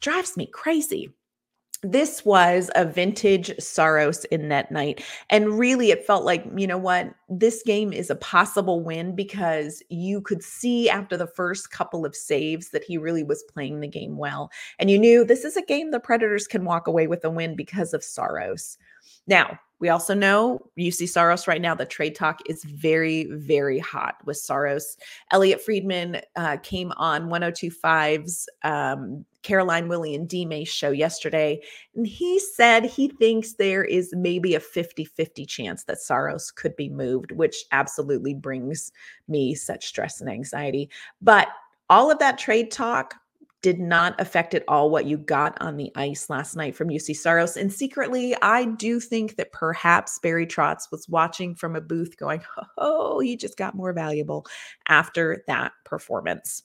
Drives 0.01 0.35
me 0.35 0.47
crazy 0.47 1.13
this 1.83 2.25
was 2.25 2.71
a 2.75 2.85
vintage 2.85 3.53
Saros 3.59 4.25
in 4.25 4.49
that 4.49 4.71
night. 4.71 5.03
And 5.29 5.57
really, 5.57 5.91
it 5.91 6.05
felt 6.05 6.25
like, 6.25 6.45
you 6.55 6.65
know 6.65 6.77
what? 6.77 7.13
This 7.29 7.61
game 7.63 7.93
is 7.93 8.09
a 8.09 8.15
possible 8.15 8.83
win 8.83 9.15
because 9.15 9.83
you 9.89 10.21
could 10.21 10.43
see 10.43 10.89
after 10.89 11.17
the 11.17 11.27
first 11.27 11.71
couple 11.71 12.05
of 12.05 12.15
saves 12.15 12.69
that 12.69 12.83
he 12.83 12.97
really 12.97 13.23
was 13.23 13.43
playing 13.43 13.79
the 13.79 13.87
game 13.87 14.17
well. 14.17 14.49
And 14.79 14.89
you 14.89 14.97
knew 14.97 15.23
this 15.23 15.45
is 15.45 15.57
a 15.57 15.61
game 15.61 15.91
the 15.91 15.99
Predators 15.99 16.47
can 16.47 16.65
walk 16.65 16.87
away 16.87 17.07
with 17.07 17.23
a 17.23 17.29
win 17.29 17.55
because 17.55 17.93
of 17.93 18.03
Saros. 18.03 18.77
Now, 19.27 19.59
we 19.79 19.89
also 19.89 20.15
know 20.15 20.59
Juuse 20.77 21.07
Saros 21.07 21.47
right 21.47 21.61
now. 21.61 21.75
The 21.75 21.85
trade 21.85 22.15
talk 22.15 22.39
is 22.47 22.63
very, 22.63 23.25
very 23.25 23.77
hot 23.77 24.15
with 24.25 24.37
Saros. 24.37 24.97
Elliotte 25.31 25.61
Friedman 25.61 26.21
uh, 26.35 26.57
came 26.63 26.91
on 26.97 27.29
1025's 27.29 28.49
um, 28.63 29.23
Caroline 29.47 29.87
Willie 29.87 30.13
and 30.13 30.27
D 30.27 30.43
May 30.43 30.65
show 30.65 30.91
yesterday, 30.91 31.61
and 31.95 32.05
he 32.05 32.37
said 32.37 32.83
he 32.83 33.07
thinks 33.07 33.53
there 33.53 33.85
is 33.85 34.13
maybe 34.13 34.55
a 34.55 34.59
50 34.59 35.05
50 35.05 35.45
chance 35.45 35.85
that 35.85 36.01
Saros 36.01 36.51
could 36.51 36.75
be 36.75 36.89
moved, 36.89 37.31
which 37.31 37.63
absolutely 37.71 38.33
brings 38.33 38.91
me 39.29 39.55
such 39.55 39.85
stress 39.85 40.19
and 40.19 40.29
anxiety. 40.29 40.89
But 41.21 41.47
all 41.89 42.11
of 42.11 42.19
that 42.19 42.37
trade 42.37 42.71
talk 42.71 43.15
did 43.61 43.79
not 43.79 44.19
affect 44.19 44.53
at 44.53 44.65
all 44.67 44.89
what 44.89 45.05
you 45.05 45.17
got 45.17 45.59
on 45.61 45.77
the 45.77 45.93
ice 45.95 46.29
last 46.29 46.57
night 46.57 46.75
from 46.75 46.89
Juuse 46.89 47.15
Saros. 47.15 47.55
And 47.55 47.71
secretly, 47.71 48.35
I 48.41 48.65
do 48.65 48.99
think 48.99 49.37
that 49.37 49.53
perhaps 49.53 50.19
Barry 50.19 50.45
Trotz 50.45 50.91
was 50.91 51.07
watching 51.07 51.55
from 51.55 51.77
a 51.77 51.81
booth 51.81 52.17
going, 52.17 52.41
oh, 52.77 53.19
he 53.19 53.37
just 53.37 53.57
got 53.57 53.75
more 53.75 53.93
valuable 53.93 54.45
after 54.89 55.45
that 55.47 55.71
performance. 55.85 56.63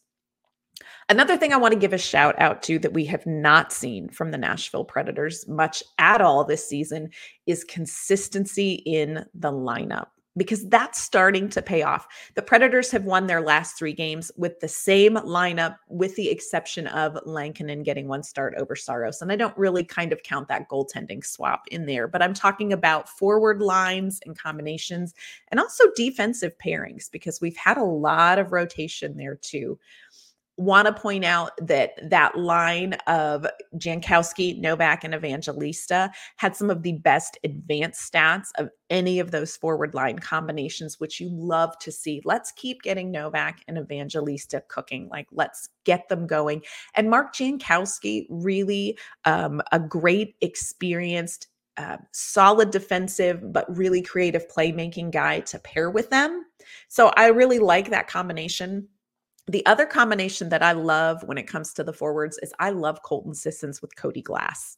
Another 1.09 1.37
thing 1.37 1.53
I 1.53 1.59
want 1.59 1.73
to 1.73 1.81
give 1.81 1.93
a 1.93 1.99
shout 1.99 2.35
out 2.39 2.63
to 2.65 2.79
that 2.81 2.93
we 2.93 3.05
have 3.07 3.27
not 3.27 3.73
seen 3.73 4.09
from 4.09 4.31
the 4.31 4.39
Nashville 4.39 4.85
Predators 4.85 5.47
much 5.49 5.83
at 5.99 6.21
all 6.21 6.45
this 6.45 6.69
season 6.69 7.11
is 7.47 7.65
consistency 7.65 8.75
in 8.87 9.25
the 9.35 9.53
lineup 9.53 10.07
because 10.37 10.67
that's 10.69 11.01
starting 11.01 11.49
to 11.51 11.61
pay 11.61 11.83
off. 11.83 12.07
The 12.35 12.43
Predators 12.43 12.91
have 12.91 13.05
won 13.05 13.27
their 13.27 13.43
last 13.43 13.77
three 13.77 13.93
games 13.93 14.33
with 14.37 14.61
the 14.61 14.69
same 14.69 15.17
lineup, 15.17 15.77
with 15.89 16.17
the 16.17 16.31
exception 16.31 16.87
of 16.89 17.19
Lankinen 17.27 17.83
getting 17.83 18.09
one 18.09 18.23
start 18.23 18.55
over 18.57 18.75
Saros. 18.75 19.21
And 19.21 19.31
I 19.31 19.37
don't 19.37 19.57
really 19.59 19.85
kind 19.85 20.13
of 20.13 20.23
count 20.23 20.49
that 20.49 20.69
goaltending 20.69 21.25
swap 21.25 21.65
in 21.71 21.87
there, 21.87 22.09
but 22.09 22.23
I'm 22.23 22.35
talking 22.35 22.73
about 22.73 23.09
forward 23.09 23.61
lines 23.61 24.21
and 24.25 24.39
combinations 24.39 25.15
and 25.49 25.61
also 25.61 25.85
defensive 25.97 26.57
pairings 26.59 27.11
because 27.11 27.41
we've 27.41 27.57
had 27.57 27.77
a 27.77 27.85
lot 27.85 28.39
of 28.39 28.53
rotation 28.53 29.17
there 29.17 29.37
too 29.37 29.79
want 30.63 30.87
to 30.87 30.93
point 30.93 31.25
out 31.25 31.53
that 31.61 31.93
that 32.11 32.39
line 32.39 32.95
of 33.07 33.47
Jankowski, 33.77 34.59
Novak, 34.61 35.05
and 35.05 35.15
Evangelista 35.15 36.11
had 36.37 36.57
some 36.57 36.71
of 36.71 36.83
the 36.83 36.93
best 36.93 37.39
advanced 37.45 38.13
stats 38.13 38.49
of 38.57 38.71
any 38.91 39.19
of 39.19 39.31
those 39.31 39.57
forward 39.57 39.95
line 39.95 40.19
combinations, 40.19 41.01
which 41.01 41.21
you 41.21 41.29
love 41.31 41.79
to 41.79 41.91
see. 41.91 42.21
Let's 42.25 42.53
keep 42.53 42.83
getting 42.83 43.11
Novak 43.11 43.61
and 43.67 43.79
Evangelista 43.79 44.63
cooking. 44.69 45.09
Like, 45.09 45.27
let's 45.33 45.69
get 45.85 46.09
them 46.09 46.27
going. 46.27 46.63
And 46.95 47.11
Mark 47.11 47.35
Jankowski, 47.35 48.27
really 48.29 48.99
um, 49.25 49.63
a 49.73 49.81
great, 49.81 50.37
experienced, 50.41 51.49
uh, 51.79 51.97
solid 52.13 52.71
defensive, 52.71 53.53
but 53.53 53.75
really 53.75 54.03
creative 54.03 54.47
playmaking 54.49 55.11
guy 55.11 55.41
to 55.41 55.59
pair 55.59 55.91
with 55.91 56.11
them. 56.11 56.45
So 56.89 57.13
I 57.17 57.29
really 57.29 57.59
like 57.59 57.91
that 57.91 58.09
combination. 58.09 58.89
The 59.49 59.65
other 59.67 59.87
combination 59.87 60.49
that 60.51 60.63
I 60.63 60.73
love 60.73 61.23
when 61.25 61.39
it 61.39 61.49
comes 61.49 61.73
to 61.75 61.85
the 61.85 61.93
forwards 61.93 62.39
is 62.43 62.53
I 62.59 62.71
love 62.71 63.03
Colton 63.03 63.35
Sissons 63.35 63.83
with 63.83 63.97
Cody 63.97 64.23
Glass. 64.23 64.77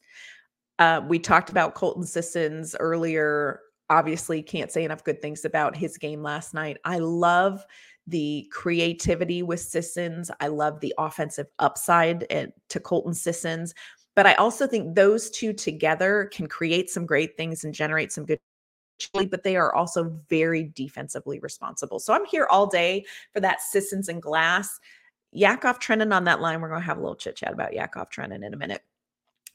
Uh, 0.78 1.02
we 1.06 1.18
talked 1.18 1.50
about 1.50 1.74
Colton 1.74 2.04
Sissons 2.04 2.74
earlier. 2.80 3.60
Obviously, 3.90 4.42
can't 4.42 4.72
say 4.72 4.84
enough 4.84 5.04
good 5.04 5.20
things 5.20 5.44
about 5.44 5.76
his 5.76 5.98
game 5.98 6.22
last 6.22 6.54
night. 6.54 6.78
I 6.84 6.98
love 6.98 7.64
the 8.06 8.48
creativity 8.50 9.42
with 9.42 9.60
Sissons. 9.60 10.30
I 10.40 10.48
love 10.48 10.80
the 10.80 10.94
offensive 10.98 11.46
upside 11.58 12.52
to 12.68 12.80
Colton 12.80 13.14
Sissons. 13.14 13.74
But 14.16 14.26
I 14.26 14.34
also 14.34 14.66
think 14.66 14.94
those 14.94 15.30
two 15.30 15.52
together 15.52 16.30
can 16.32 16.46
create 16.46 16.88
some 16.88 17.04
great 17.04 17.36
things 17.36 17.64
and 17.64 17.74
generate 17.74 18.12
some 18.12 18.24
good 18.24 18.38
but 19.12 19.42
they 19.42 19.56
are 19.56 19.74
also 19.74 20.16
very 20.28 20.72
defensively 20.74 21.38
responsible. 21.40 21.98
So 21.98 22.12
I'm 22.12 22.24
here 22.24 22.46
all 22.50 22.66
day 22.66 23.04
for 23.32 23.40
that 23.40 23.60
Sissons 23.60 24.08
and 24.08 24.22
Glass. 24.22 24.80
Yakov 25.32 25.80
Trenin 25.80 26.14
on 26.14 26.24
that 26.24 26.40
line. 26.40 26.60
We're 26.60 26.68
going 26.68 26.80
to 26.80 26.86
have 26.86 26.98
a 26.98 27.00
little 27.00 27.16
chit 27.16 27.36
chat 27.36 27.52
about 27.52 27.74
Yakov 27.74 28.08
Trenin 28.10 28.44
in 28.44 28.54
a 28.54 28.56
minute. 28.56 28.82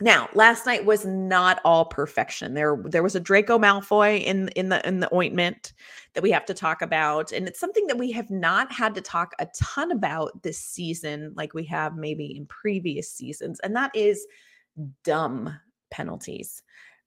Now, 0.02 0.30
last 0.34 0.65
night 0.65 0.86
was 0.86 1.06
not 1.06 1.60
all 1.65 1.84
perfection. 1.84 2.54
There, 2.54 2.78
there 2.86 3.04
was 3.04 3.15
a 3.15 3.19
Draco 3.19 3.60
Malfoy 3.60 4.23
in 4.23 4.47
in 4.49 4.69
the 4.69 4.86
in 4.88 5.02
the 5.02 5.13
ointment 5.13 5.73
that 6.13 6.23
we 6.23 6.32
have 6.32 6.45
to 6.45 6.54
talk 6.54 6.82
about, 6.82 7.34
and 7.34 7.47
it's 7.47 7.60
something 7.60 7.86
that 7.88 7.97
we 7.97 8.10
have 8.13 8.30
not 8.30 8.71
had 8.71 8.95
to 8.95 9.02
talk 9.02 9.34
a 9.39 9.47
ton 9.62 9.91
about 9.91 10.41
this 10.41 10.58
season, 10.58 11.34
like 11.36 11.54
we 11.54 11.65
have 11.65 11.97
maybe 11.97 12.38
in 12.38 12.45
previous 12.45 13.12
seasons, 13.12 13.60
and 13.60 13.75
that 13.75 13.93
is 13.93 14.25
dumb 15.04 15.54
penalties 15.91 16.63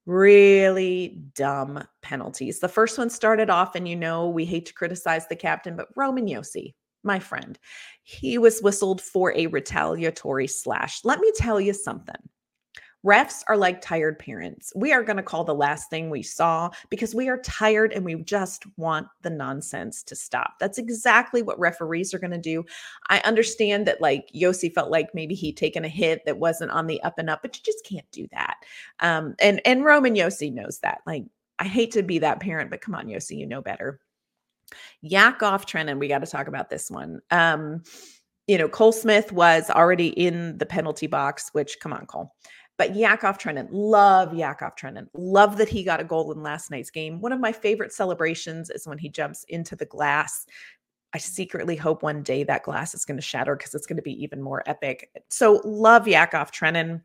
really 0.07 1.23
dumb 1.35 1.85
penalties. 2.03 2.61
The 2.61 2.69
first 2.69 2.99
one 2.99 3.11
started 3.11 3.51
off, 3.51 3.75
and 3.75 3.88
you 3.88 3.97
know, 3.97 4.29
we 4.29 4.45
hate 4.45 4.67
to 4.67 4.75
criticize 4.75 5.27
the 5.29 5.37
captain, 5.37 5.77
but 5.77 5.88
Roman 5.97 6.27
Josi, 6.27 6.75
my 7.03 7.19
friend, 7.19 7.59
he 8.03 8.38
was 8.38 8.61
whistled 8.61 9.01
for 9.01 9.33
a 9.37 9.47
retaliatory 9.49 10.47
slash. 10.47 11.01
Let 11.05 11.21
me 11.21 11.33
tell 11.37 11.61
you 11.61 11.73
something. 11.73 12.17
Refs 13.05 13.43
are 13.49 13.57
like 13.57 13.81
tired 13.81 14.19
parents. 14.19 14.73
We 14.77 14.93
are 14.93 15.03
going 15.03 15.17
to 15.17 15.23
call 15.23 15.45
the 15.45 15.55
last 15.55 15.91
thing 15.91 16.09
we 16.09 16.23
saw 16.23 16.71
because 16.88 17.15
we 17.15 17.29
are 17.29 17.38
tired 17.38 17.93
and 17.93 18.05
we 18.05 18.15
just 18.23 18.65
want 18.77 19.09
the 19.23 19.31
nonsense 19.31 20.03
to 20.05 20.15
stop. 20.15 20.55
That's 20.61 20.79
exactly 20.79 21.43
what 21.43 21.59
referees 21.59 22.15
are 22.15 22.21
going 22.21 22.31
to 22.31 22.38
do. 22.38 22.65
I 23.09 23.21
understand 23.21 23.87
that 23.87 24.01
like 24.01 24.29
Josi 24.35 24.73
felt 24.73 24.91
like 24.91 25.15
maybe 25.15 25.35
he'd 25.35 25.57
taken 25.57 25.85
a 25.85 25.88
hit 25.88 26.25
that 26.27 26.38
wasn't 26.38 26.71
on 26.71 26.87
the 26.87 27.03
up 27.03 27.19
and 27.19 27.29
up, 27.29 27.43
but 27.43 27.57
you 27.57 27.62
just 27.65 27.85
can't 27.85 28.11
do 28.12 28.29
that. 28.33 28.57
Um, 29.01 29.35
and 29.41 29.61
and 29.65 29.85
Roman 29.85 30.15
Josi 30.15 30.53
knows 30.53 30.79
that. 30.81 31.01
Like 31.07 31.25
I 31.59 31.65
hate 31.65 31.93
to 31.93 32.03
be 32.03 32.21
that 32.21 32.41
parent, 32.41 32.71
but 32.71 32.81
come 32.81 32.95
on, 32.95 33.07
Josi, 33.07 33.37
you 33.37 33.47
know 33.47 33.62
better. 33.62 34.01
Yakov 35.03 35.67
Trenin, 35.67 35.99
we 35.99 36.09
got 36.09 36.25
to 36.25 36.31
talk 36.31 36.47
about 36.47 36.71
this 36.71 36.91
one. 36.91 37.21
Um, 37.31 37.83
you 38.47 38.59
know, 38.59 38.69
Cole 38.69 38.93
Smith 38.93 39.33
was 39.33 39.71
already 39.71 40.09
in 40.09 40.59
the 40.59 40.67
penalty 40.67 41.07
box, 41.07 41.51
which 41.53 41.79
come 41.81 41.93
on, 41.93 42.07
Cole. 42.07 42.35
But 42.83 42.97
Yakov 42.97 43.38
Trenin, 43.38 43.68
love 43.71 44.35
Yakov 44.35 44.75
Trenin. 44.75 45.07
Love 45.14 45.57
that 45.59 45.68
he 45.68 45.85
got 45.85 46.01
a 46.01 46.05
goal 46.05 46.33
in 46.33 46.42
last 46.42 46.68
night's 46.68 46.90
game. 46.90 47.21
One 47.21 47.31
of 47.31 47.38
my 47.38 47.53
favorite 47.53 47.92
celebrations 47.92 48.71
is 48.71 48.88
when 48.88 48.99
he 48.99 49.09
jumps 49.09 49.45
into 49.45 49.77
the 49.77 49.87
glass. 49.87 50.47
I 51.14 51.18
secretly 51.18 51.77
hope 51.77 52.03
one 52.03 52.25
day 52.25 52.42
that 52.42 52.64
glass 52.64 52.92
is 52.92 53.05
going 53.05 53.18
to 53.18 53.23
shatter 53.23 53.55
because 53.55 53.77
it's 53.77 53.87
going 53.87 53.99
to 53.99 54.03
be 54.03 54.21
even 54.21 54.42
more 54.42 54.64
epic. 54.66 55.12
So 55.29 55.61
love 55.64 56.09
Yakov 56.09 56.51
Trenin. 56.51 57.03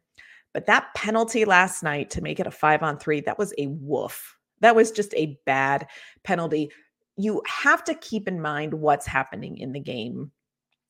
But 0.51 0.65
that 0.65 0.95
penalty 0.95 1.45
last 1.45 1.83
night 1.83 2.09
to 2.09 2.23
make 2.23 2.39
it 2.39 2.47
a 2.47 2.51
five 2.51 2.81
on 2.81 2.97
three, 2.97 3.21
that 3.21 3.37
was 3.37 3.53
a 3.59 3.67
woof. 3.67 4.35
That 4.61 4.75
was 4.75 4.89
just 4.89 5.13
a 5.13 5.37
bad 5.45 5.85
penalty. 6.23 6.71
You 7.17 7.43
have 7.45 7.83
to 7.83 7.93
keep 7.93 8.27
in 8.27 8.41
mind 8.41 8.73
what's 8.73 9.05
happening 9.05 9.59
in 9.59 9.73
the 9.73 9.79
game 9.79 10.31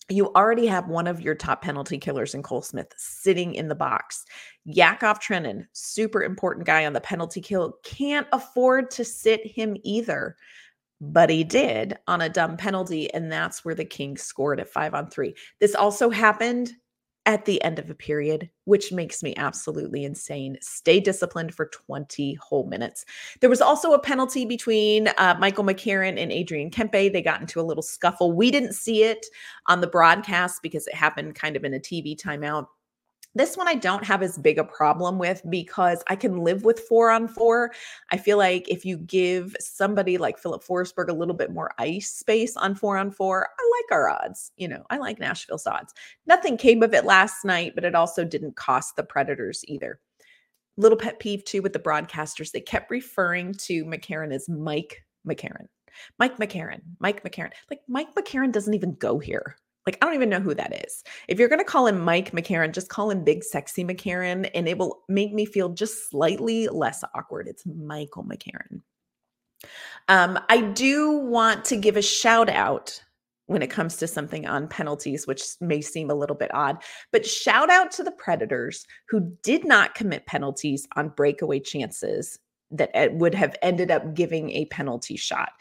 you 0.10 0.32
already 0.34 0.66
have 0.68 0.88
one 0.88 1.08
of 1.08 1.22
your 1.22 1.36
top 1.36 1.62
penalty 1.62 1.98
killers 1.98 2.34
in 2.34 2.42
Cole 2.42 2.62
Smith 2.62 2.94
sitting 2.96 3.56
in 3.56 3.68
the 3.68 3.76
box. 3.76 4.26
Yakov 4.66 5.20
Trenin, 5.20 5.66
super 5.74 6.24
important 6.24 6.66
guy 6.66 6.86
on 6.86 6.94
the 6.94 7.02
penalty 7.02 7.42
kill, 7.42 7.78
can't 7.84 8.28
afford 8.32 8.90
to 8.92 9.04
sit 9.04 9.46
him 9.46 9.76
either. 9.84 10.36
But 11.00 11.30
he 11.30 11.44
did 11.44 11.98
on 12.08 12.22
a 12.22 12.30
dumb 12.30 12.58
penalty, 12.58 13.14
and 13.14 13.32
that's 13.32 13.64
where 13.64 13.76
the 13.76 13.86
Kings 13.86 14.24
scored 14.24 14.60
at 14.60 14.70
five 14.70 14.94
on 14.94 15.10
three. 15.10 15.36
This 15.60 15.76
also 15.76 16.10
happened 16.10 16.72
at 17.28 17.44
the 17.44 17.62
end 17.62 17.78
of 17.78 17.90
a 17.90 17.94
period, 17.94 18.50
which 18.64 18.94
makes 18.94 19.22
me 19.22 19.36
absolutely 19.36 20.06
insane. 20.06 20.58
Stay 20.62 21.02
disciplined 21.02 21.54
for 21.54 21.66
20 21.66 22.36
whole 22.36 22.66
minutes. 22.68 23.06
There 23.42 23.50
was 23.50 23.60
also 23.60 23.92
a 23.92 24.00
penalty 24.00 24.46
between 24.46 25.10
uh, 25.18 25.36
Michael 25.38 25.66
McCarron 25.66 26.18
and 26.18 26.32
Adrian 26.32 26.72
Kempe. 26.72 27.12
They 27.12 27.22
got 27.22 27.42
into 27.42 27.60
a 27.60 27.64
little 27.64 27.84
scuffle. 27.84 28.32
We 28.32 28.50
didn't 28.50 28.74
see 28.74 29.04
it 29.04 29.26
on 29.68 29.82
the 29.82 29.88
broadcast 29.88 30.62
because 30.64 30.88
it 30.88 30.96
happened 30.96 31.36
kind 31.36 31.58
of 31.58 31.66
in 31.66 31.74
a 31.74 31.80
TV 31.80 32.16
timeout. 32.16 32.68
This 33.38 33.56
one 33.56 33.68
I 33.68 33.76
don't 33.76 34.04
have 34.04 34.24
as 34.24 34.36
big 34.36 34.58
a 34.58 34.64
problem 34.64 35.20
with 35.20 35.44
because 35.48 36.04
I 36.08 36.16
can 36.16 36.40
live 36.40 36.64
with 36.64 36.80
four 36.80 37.12
on 37.12 37.28
four. 37.28 37.72
I 38.10 38.18
feel 38.18 38.36
like 38.36 38.68
if 38.68 38.84
you 38.84 38.98
give 38.98 39.56
somebody 39.60 40.18
like 40.18 40.40
Filip 40.40 40.64
Forsberg 40.64 41.10
a 41.10 41.14
little 41.14 41.36
bit 41.36 41.54
more 41.54 41.72
ice 41.78 42.10
space 42.10 42.58
on 42.58 42.74
four 42.74 42.98
on 42.98 43.12
four, 43.12 43.48
I 43.60 43.72
like 43.78 43.92
our 43.96 44.10
odds. 44.10 44.52
You 44.58 44.70
know, 44.70 44.84
I 44.90 44.98
like 44.98 45.20
Nashville's 45.20 45.68
odds. 45.68 45.94
Nothing 46.26 46.58
came 46.58 46.82
of 46.82 46.96
it 46.96 47.06
last 47.06 47.46
night, 47.46 47.74
but 47.76 47.86
it 47.86 47.94
also 47.94 48.26
didn't 48.26 48.56
cost 48.56 48.96
the 48.96 49.04
Predators 49.04 49.64
either. 49.68 50.00
Little 50.76 50.98
pet 50.98 51.20
peeve 51.20 51.46
too 51.46 51.62
with 51.62 51.74
the 51.74 51.80
broadcasters. 51.80 52.50
They 52.50 52.62
kept 52.62 52.90
referring 52.90 53.54
to 53.66 53.86
McCarron 53.86 54.34
as 54.34 54.50
Mike 54.50 55.06
McCarron. 55.28 55.68
Mike 56.18 56.38
McCarron, 56.38 56.82
Mike 57.00 57.24
McCarron. 57.24 57.52
Like 57.70 57.82
Mike 57.88 58.16
McCarron 58.16 58.52
doesn't 58.52 58.74
even 58.74 58.96
go 58.96 59.20
here. 59.20 59.58
Like, 59.88 59.98
I 60.02 60.06
don't 60.06 60.16
even 60.16 60.30
know 60.30 60.42
who 60.42 60.54
that 60.54 60.86
is. 60.86 61.02
If 61.30 61.40
you're 61.40 61.48
going 61.48 61.60
to 61.60 61.66
call 61.66 61.88
him 61.88 62.02
Mike 62.02 62.34
McCarron, 62.34 62.74
just 62.74 62.90
call 62.90 63.10
him 63.10 63.24
Big 63.24 63.42
Sexy 63.42 63.86
McCarron, 63.86 64.50
and 64.54 64.68
it 64.68 64.78
will 64.78 65.04
make 65.08 65.34
me 65.34 65.46
feel 65.46 65.70
just 65.70 66.10
slightly 66.10 66.68
less 66.68 67.06
awkward. 67.16 67.48
It's 67.48 67.66
Michael 67.66 68.26
McCarron. 68.26 68.82
Um, 70.10 70.40
I 70.50 70.60
do 70.60 71.12
want 71.12 71.64
to 71.66 71.78
give 71.78 71.96
a 71.96 72.02
shout 72.02 72.50
out 72.50 73.02
when 73.46 73.62
it 73.62 73.70
comes 73.70 73.96
to 73.96 74.08
something 74.08 74.46
on 74.46 74.68
penalties, 74.68 75.26
which 75.26 75.42
may 75.62 75.80
seem 75.80 76.10
a 76.10 76.16
little 76.16 76.36
bit 76.36 76.54
odd, 76.54 76.84
but 77.14 77.26
shout 77.26 77.70
out 77.70 77.90
to 77.92 78.04
the 78.04 78.12
Predators 78.12 78.86
who 79.08 79.32
did 79.42 79.66
not 79.66 79.96
commit 79.96 80.26
penalties 80.26 80.86
on 80.98 81.14
breakaway 81.16 81.62
chances 81.62 82.38
that 82.72 82.92
would 83.14 83.34
have 83.34 83.56
ended 83.62 83.90
up 83.90 84.14
giving 84.14 84.52
a 84.52 84.66
penalty 84.66 85.16
shot 85.16 85.54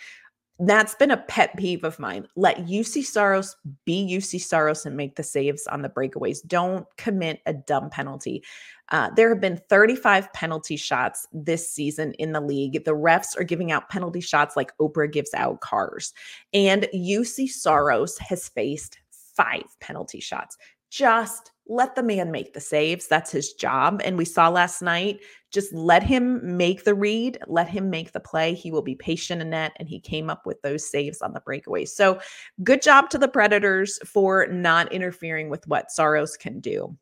that's 0.58 0.94
been 0.94 1.10
a 1.10 1.18
pet 1.18 1.54
peeve 1.56 1.84
of 1.84 1.98
mine. 1.98 2.26
Let 2.34 2.66
Juuse 2.66 3.04
Saros 3.04 3.56
be 3.84 4.06
Juuse 4.06 4.40
Saros 4.40 4.86
and 4.86 4.96
make 4.96 5.16
the 5.16 5.22
saves 5.22 5.66
on 5.66 5.82
the 5.82 5.88
breakaways. 5.88 6.46
Don't 6.46 6.86
commit 6.96 7.40
a 7.46 7.52
dumb 7.52 7.90
penalty. 7.90 8.42
Uh, 8.90 9.10
there 9.16 9.28
have 9.28 9.40
been 9.40 9.60
35 9.68 10.32
penalty 10.32 10.76
shots 10.76 11.26
this 11.32 11.70
season 11.70 12.12
in 12.14 12.32
the 12.32 12.40
league. 12.40 12.84
The 12.84 12.94
refs 12.94 13.38
are 13.38 13.44
giving 13.44 13.70
out 13.70 13.90
penalty 13.90 14.20
shots 14.20 14.56
like 14.56 14.76
Oprah 14.78 15.12
gives 15.12 15.34
out 15.34 15.60
cars. 15.60 16.14
And 16.54 16.88
Juuse 16.94 17.48
Saros 17.50 18.16
has 18.18 18.48
faced 18.48 18.98
five 19.10 19.64
penalty 19.80 20.20
shots. 20.20 20.56
Just 20.90 21.52
let 21.68 21.94
the 21.94 22.02
man 22.02 22.30
make 22.30 22.54
the 22.54 22.60
saves. 22.60 23.08
That's 23.08 23.30
his 23.30 23.52
job. 23.52 24.00
And 24.04 24.16
we 24.16 24.24
saw 24.24 24.48
last 24.48 24.82
night, 24.82 25.20
just 25.52 25.72
let 25.72 26.02
him 26.02 26.56
make 26.56 26.84
the 26.84 26.94
read, 26.94 27.38
let 27.46 27.68
him 27.68 27.90
make 27.90 28.12
the 28.12 28.20
play. 28.20 28.54
He 28.54 28.70
will 28.70 28.82
be 28.82 28.94
patient 28.94 29.42
in 29.42 29.50
net, 29.50 29.72
and 29.76 29.88
he 29.88 29.98
came 29.98 30.30
up 30.30 30.46
with 30.46 30.60
those 30.62 30.88
saves 30.88 31.22
on 31.22 31.32
the 31.32 31.40
breakaway. 31.40 31.84
So, 31.84 32.20
good 32.62 32.82
job 32.82 33.10
to 33.10 33.18
the 33.18 33.28
Predators 33.28 33.98
for 34.06 34.46
not 34.48 34.92
interfering 34.92 35.48
with 35.48 35.66
what 35.66 35.90
Saros 35.90 36.36
can 36.36 36.60
do. 36.60 36.96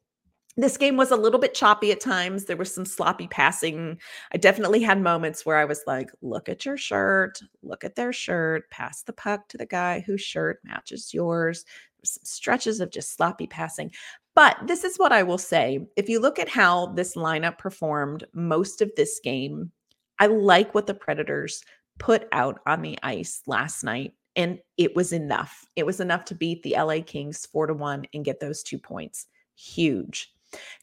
This 0.56 0.76
game 0.76 0.96
was 0.96 1.10
a 1.10 1.16
little 1.16 1.40
bit 1.40 1.52
choppy 1.52 1.90
at 1.90 2.00
times. 2.00 2.44
There 2.44 2.56
was 2.56 2.72
some 2.72 2.84
sloppy 2.84 3.26
passing. 3.26 3.98
I 4.32 4.36
definitely 4.36 4.82
had 4.82 5.00
moments 5.00 5.44
where 5.44 5.56
I 5.56 5.64
was 5.64 5.82
like, 5.84 6.10
look 6.22 6.48
at 6.48 6.64
your 6.64 6.76
shirt, 6.76 7.40
look 7.62 7.82
at 7.82 7.96
their 7.96 8.12
shirt, 8.12 8.70
pass 8.70 9.02
the 9.02 9.12
puck 9.12 9.48
to 9.48 9.58
the 9.58 9.66
guy 9.66 10.04
whose 10.06 10.20
shirt 10.20 10.60
matches 10.62 11.12
yours 11.12 11.64
stretches 12.04 12.80
of 12.80 12.90
just 12.90 13.14
sloppy 13.14 13.46
passing. 13.46 13.92
But 14.34 14.56
this 14.66 14.84
is 14.84 14.96
what 14.96 15.12
I 15.12 15.22
will 15.22 15.38
say. 15.38 15.86
If 15.96 16.08
you 16.08 16.20
look 16.20 16.38
at 16.38 16.48
how 16.48 16.86
this 16.86 17.14
lineup 17.14 17.58
performed 17.58 18.24
most 18.32 18.80
of 18.80 18.90
this 18.96 19.20
game, 19.22 19.70
I 20.18 20.26
like 20.26 20.74
what 20.74 20.86
the 20.86 20.94
Predators 20.94 21.62
put 21.98 22.26
out 22.32 22.60
on 22.66 22.82
the 22.82 22.98
ice 23.02 23.42
last 23.46 23.84
night. 23.84 24.14
And 24.36 24.58
it 24.76 24.96
was 24.96 25.12
enough. 25.12 25.64
It 25.76 25.86
was 25.86 26.00
enough 26.00 26.24
to 26.26 26.34
beat 26.34 26.62
the 26.64 26.74
LA 26.76 26.98
Kings 27.04 27.46
four 27.46 27.68
to 27.68 27.74
one 27.74 28.04
and 28.12 28.24
get 28.24 28.40
those 28.40 28.64
two 28.64 28.78
points. 28.78 29.26
Huge. 29.54 30.32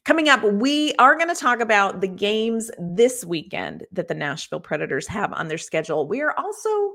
Coming 0.04 0.28
up, 0.28 0.42
we 0.42 0.94
are 0.94 1.16
going 1.16 1.28
to 1.28 1.34
talk 1.34 1.60
about 1.60 2.00
the 2.00 2.08
games 2.08 2.70
this 2.78 3.24
weekend 3.24 3.86
that 3.92 4.08
the 4.08 4.14
Nashville 4.14 4.60
Predators 4.60 5.06
have 5.06 5.32
on 5.32 5.48
their 5.48 5.58
schedule. 5.58 6.06
We 6.06 6.20
are 6.22 6.34
also 6.38 6.92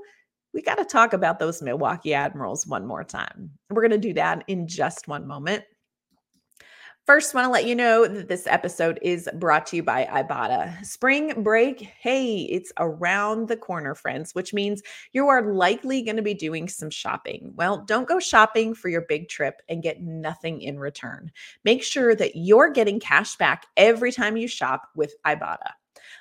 we 0.53 0.62
got 0.62 0.75
to 0.75 0.86
talk 0.86 1.13
about 1.13 1.39
those 1.39 1.62
Milwaukee 1.62 2.13
Admirals 2.13 2.65
one 2.65 2.86
more 2.86 3.03
time. 3.03 3.51
We're 3.69 3.88
going 3.88 3.99
to 4.01 4.07
do 4.07 4.13
that 4.13 4.43
in 4.47 4.67
just 4.67 5.07
one 5.07 5.27
moment. 5.27 5.63
First, 7.07 7.33
want 7.33 7.45
to 7.45 7.49
let 7.49 7.63
you 7.63 7.73
know 7.73 8.05
that 8.05 8.27
this 8.27 8.45
episode 8.47 8.99
is 9.01 9.29
brought 9.36 9.65
to 9.67 9.77
you 9.77 9.83
by 9.83 10.03
Ibotta. 10.12 10.86
Spring 10.86 11.41
break, 11.41 11.79
hey, 11.79 12.41
it's 12.51 12.73
around 12.79 13.47
the 13.47 13.55
corner, 13.55 13.95
friends, 13.95 14.36
which 14.36 14.53
means 14.53 14.83
you 15.13 15.29
are 15.29 15.53
likely 15.53 16.01
going 16.01 16.17
to 16.17 16.21
be 16.21 16.33
doing 16.33 16.67
some 16.67 16.89
shopping. 16.89 17.53
Well, 17.55 17.86
don't 17.86 18.10
go 18.10 18.19
shopping 18.19 18.75
for 18.75 18.89
your 18.89 19.05
big 19.07 19.29
trip 19.29 19.62
and 19.69 19.81
get 19.81 20.01
nothing 20.01 20.60
in 20.60 20.79
return. 20.79 21.31
Make 21.63 21.81
sure 21.81 22.13
that 22.13 22.36
you're 22.36 22.71
getting 22.71 22.99
cash 22.99 23.38
back 23.38 23.67
every 23.77 24.12
time 24.12 24.36
you 24.36 24.49
shop 24.49 24.89
with 24.93 25.15
Ibotta. 25.25 25.71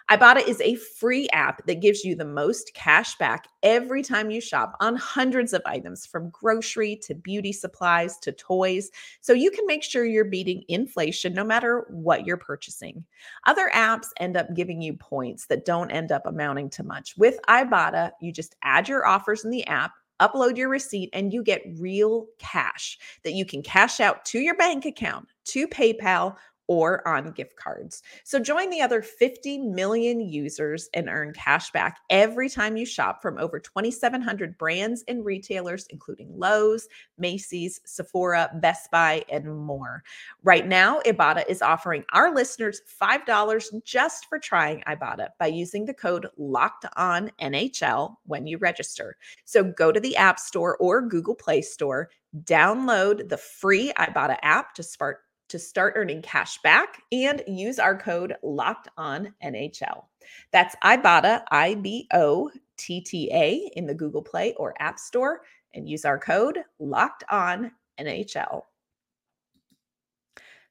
Ibotta 0.08 0.46
is 0.46 0.60
a 0.60 0.76
free 0.76 1.28
app 1.32 1.66
that 1.66 1.80
gives 1.80 2.04
you 2.04 2.14
the 2.14 2.24
most 2.24 2.72
cash 2.74 3.16
back 3.16 3.48
every 3.64 4.04
time 4.04 4.30
you 4.30 4.40
shop 4.40 4.76
on 4.78 4.94
hundreds 4.94 5.52
of 5.52 5.62
items 5.66 6.06
from 6.06 6.30
grocery 6.30 6.94
to 7.02 7.12
beauty 7.12 7.52
supplies 7.52 8.16
to 8.18 8.30
toys. 8.30 8.88
So 9.20 9.32
you 9.32 9.50
can 9.50 9.66
make 9.66 9.82
sure 9.82 10.04
you're 10.04 10.24
beating 10.24 10.62
inflation 10.68 11.34
no 11.34 11.42
matter 11.42 11.86
what 11.90 12.24
you're 12.24 12.36
purchasing. 12.36 13.04
Other 13.46 13.68
apps 13.74 14.06
end 14.18 14.36
up 14.36 14.54
giving 14.54 14.80
you 14.80 14.94
points 14.94 15.46
that 15.46 15.64
don't 15.64 15.90
end 15.90 16.12
up 16.12 16.24
amounting 16.24 16.70
to 16.70 16.84
much. 16.84 17.16
With 17.16 17.40
Ibotta, 17.48 18.12
you 18.20 18.30
just 18.30 18.54
add 18.62 18.88
your 18.88 19.06
offers 19.06 19.44
in 19.44 19.50
the 19.50 19.66
app 19.66 19.90
upload 20.20 20.56
your 20.56 20.70
receipt, 20.70 21.10
and 21.12 21.32
you 21.32 21.42
get 21.42 21.62
real 21.78 22.26
cash 22.38 22.98
that 23.22 23.34
you 23.34 23.44
can 23.44 23.62
cash 23.62 24.00
out 24.00 24.24
to 24.24 24.38
your 24.38 24.56
bank 24.56 24.86
account, 24.86 25.28
to 25.44 25.68
PayPal, 25.68 26.36
or 26.68 27.06
on 27.06 27.30
gift 27.32 27.56
cards. 27.56 28.02
So 28.24 28.38
join 28.38 28.70
the 28.70 28.80
other 28.80 29.02
50 29.02 29.58
million 29.58 30.20
users 30.20 30.88
and 30.94 31.08
earn 31.08 31.32
cash 31.32 31.70
back 31.70 31.98
every 32.10 32.48
time 32.48 32.76
you 32.76 32.86
shop 32.86 33.22
from 33.22 33.38
over 33.38 33.58
2,700 33.58 34.58
brands 34.58 35.04
and 35.08 35.24
retailers, 35.24 35.86
including 35.90 36.28
Lowe's, 36.36 36.88
Macy's, 37.18 37.80
Sephora, 37.84 38.50
Best 38.60 38.90
Buy, 38.90 39.24
and 39.30 39.56
more. 39.56 40.02
Right 40.42 40.66
now, 40.66 41.00
Ibotta 41.06 41.44
is 41.48 41.62
offering 41.62 42.04
our 42.12 42.34
listeners 42.34 42.82
$5 43.00 43.84
just 43.84 44.26
for 44.26 44.38
trying 44.38 44.82
Ibotta 44.86 45.28
by 45.38 45.46
using 45.46 45.84
the 45.84 45.94
code 45.94 46.26
Locked 46.36 46.86
On 46.96 47.30
NHL 47.40 48.16
when 48.24 48.46
you 48.46 48.58
register. 48.58 49.16
So 49.44 49.64
go 49.64 49.92
to 49.92 50.00
the 50.00 50.16
App 50.16 50.38
Store 50.38 50.76
or 50.78 51.02
Google 51.02 51.34
Play 51.34 51.62
Store, 51.62 52.10
download 52.44 53.28
the 53.28 53.36
free 53.36 53.92
Ibotta 53.98 54.36
app 54.42 54.74
to 54.74 54.82
start 54.82 55.20
to 55.48 55.58
start 55.58 55.94
earning 55.96 56.22
cash 56.22 56.58
back 56.62 57.02
and 57.12 57.42
use 57.46 57.78
our 57.78 57.96
code 57.96 58.34
locked 58.42 58.88
on 58.96 59.32
NHL. 59.44 60.04
That's 60.52 60.76
Ibotta, 60.84 61.42
I 61.50 61.74
B 61.76 62.08
O 62.12 62.50
T 62.76 63.00
T 63.00 63.30
A 63.32 63.70
in 63.76 63.86
the 63.86 63.94
Google 63.94 64.22
Play 64.22 64.54
or 64.54 64.74
App 64.80 64.98
Store 64.98 65.42
and 65.74 65.88
use 65.88 66.04
our 66.04 66.18
code 66.18 66.58
locked 66.78 67.24
on 67.30 67.70
NHL. 68.00 68.62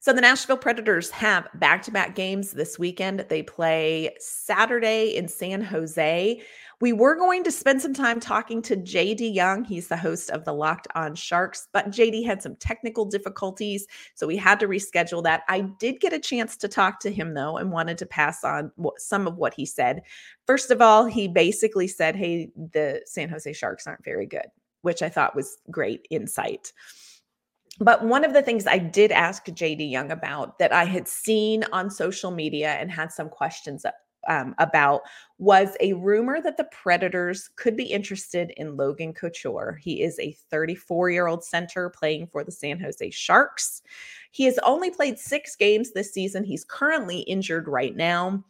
So 0.06 0.14
the 0.14 0.22
Nashville 0.22 0.58
Predators 0.58 1.10
have 1.10 1.48
back 1.56 1.82
to 1.84 1.92
back 1.92 2.14
games 2.14 2.52
this 2.52 2.78
weekend. 2.78 3.26
They 3.28 3.42
play 3.42 4.16
Saturday 4.20 5.16
in 5.16 5.28
San 5.28 5.62
Jose. 5.62 6.44
We 6.82 6.94
were 6.94 7.16
going 7.16 7.44
to 7.46 7.52
spend 7.52 7.82
some 7.82 7.94
time 7.94 8.20
talking 8.20 8.62
to 8.64 8.76
JD 8.76 9.34
Young. 9.34 9.64
He's 9.64 9.88
the 9.88 9.98
host 9.98 10.30
of 10.30 10.44
the 10.44 10.54
Locked 10.54 10.88
On 10.96 11.16
Sharks, 11.16 11.68
but 11.72 11.90
JD 11.90 12.26
had 12.26 12.42
some 12.42 12.56
technical 12.58 13.06
difficulties, 13.06 13.88
so 14.14 14.28
we 14.28 14.36
had 14.36 14.60
to 14.60 14.68
reschedule 14.68 15.24
that. 15.24 15.44
I 15.48 15.62
did 15.80 16.02
get 16.02 16.14
a 16.14 16.20
chance 16.20 16.58
to 16.58 16.68
talk 16.68 17.00
to 17.02 17.12
him 17.12 17.34
though 17.34 17.58
and 17.58 17.72
wanted 17.72 17.98
to 18.00 18.06
pass 18.06 18.44
on 18.44 18.72
some 18.98 19.28
of 19.28 19.38
what 19.38 19.54
he 19.54 19.66
said. 19.66 20.02
First 20.46 20.70
of 20.72 20.82
all, 20.82 21.06
he 21.06 21.28
basically 21.28 21.88
said, 21.88 22.16
Hey, 22.16 22.52
the 22.56 23.02
San 23.06 23.30
Jose 23.30 23.52
Sharks 23.54 23.88
aren't 23.88 24.04
very 24.04 24.26
good, 24.26 24.48
which 24.82 25.02
I 25.02 25.10
thought 25.10 25.36
was 25.36 25.58
great 25.72 26.08
insight. 26.10 26.74
But 27.80 28.06
one 28.06 28.24
of 28.24 28.34
the 28.34 28.42
things 28.42 28.68
I 28.68 28.78
did 28.78 29.12
ask 29.12 29.46
JD 29.46 29.90
Young 29.92 30.12
about 30.12 30.60
that 30.60 30.72
I 30.72 30.86
had 30.86 31.08
seen 31.08 31.66
on 31.74 31.90
social 31.90 32.32
media 32.32 32.74
and 32.74 32.90
had 32.90 33.12
some 33.12 33.28
questions 33.28 33.84
um, 34.28 34.56
about 34.58 35.02
was 35.38 35.76
a 35.80 35.94
rumor 35.94 36.42
that 36.42 36.58
the 36.58 36.68
Predators 36.72 37.50
could 37.56 37.76
be 37.76 37.86
interested 37.86 38.52
in 38.58 38.78
Logan 38.78 39.14
Couture. 39.14 39.80
He 39.82 40.02
is 40.02 40.18
a 40.20 40.36
34 40.50 41.10
year 41.10 41.28
old 41.28 41.44
center 41.44 41.90
playing 41.90 42.28
for 42.28 42.44
the 42.44 42.52
San 42.52 42.80
Jose 42.80 43.10
Sharks. 43.10 43.82
He 44.32 44.46
has 44.46 44.60
only 44.60 44.92
played 44.92 45.20
six 45.20 45.56
games 45.56 45.92
this 45.92 46.14
season. 46.14 46.44
He's 46.44 46.66
currently 46.66 47.20
injured 47.20 47.68
right 47.68 47.96
now. 47.96 48.44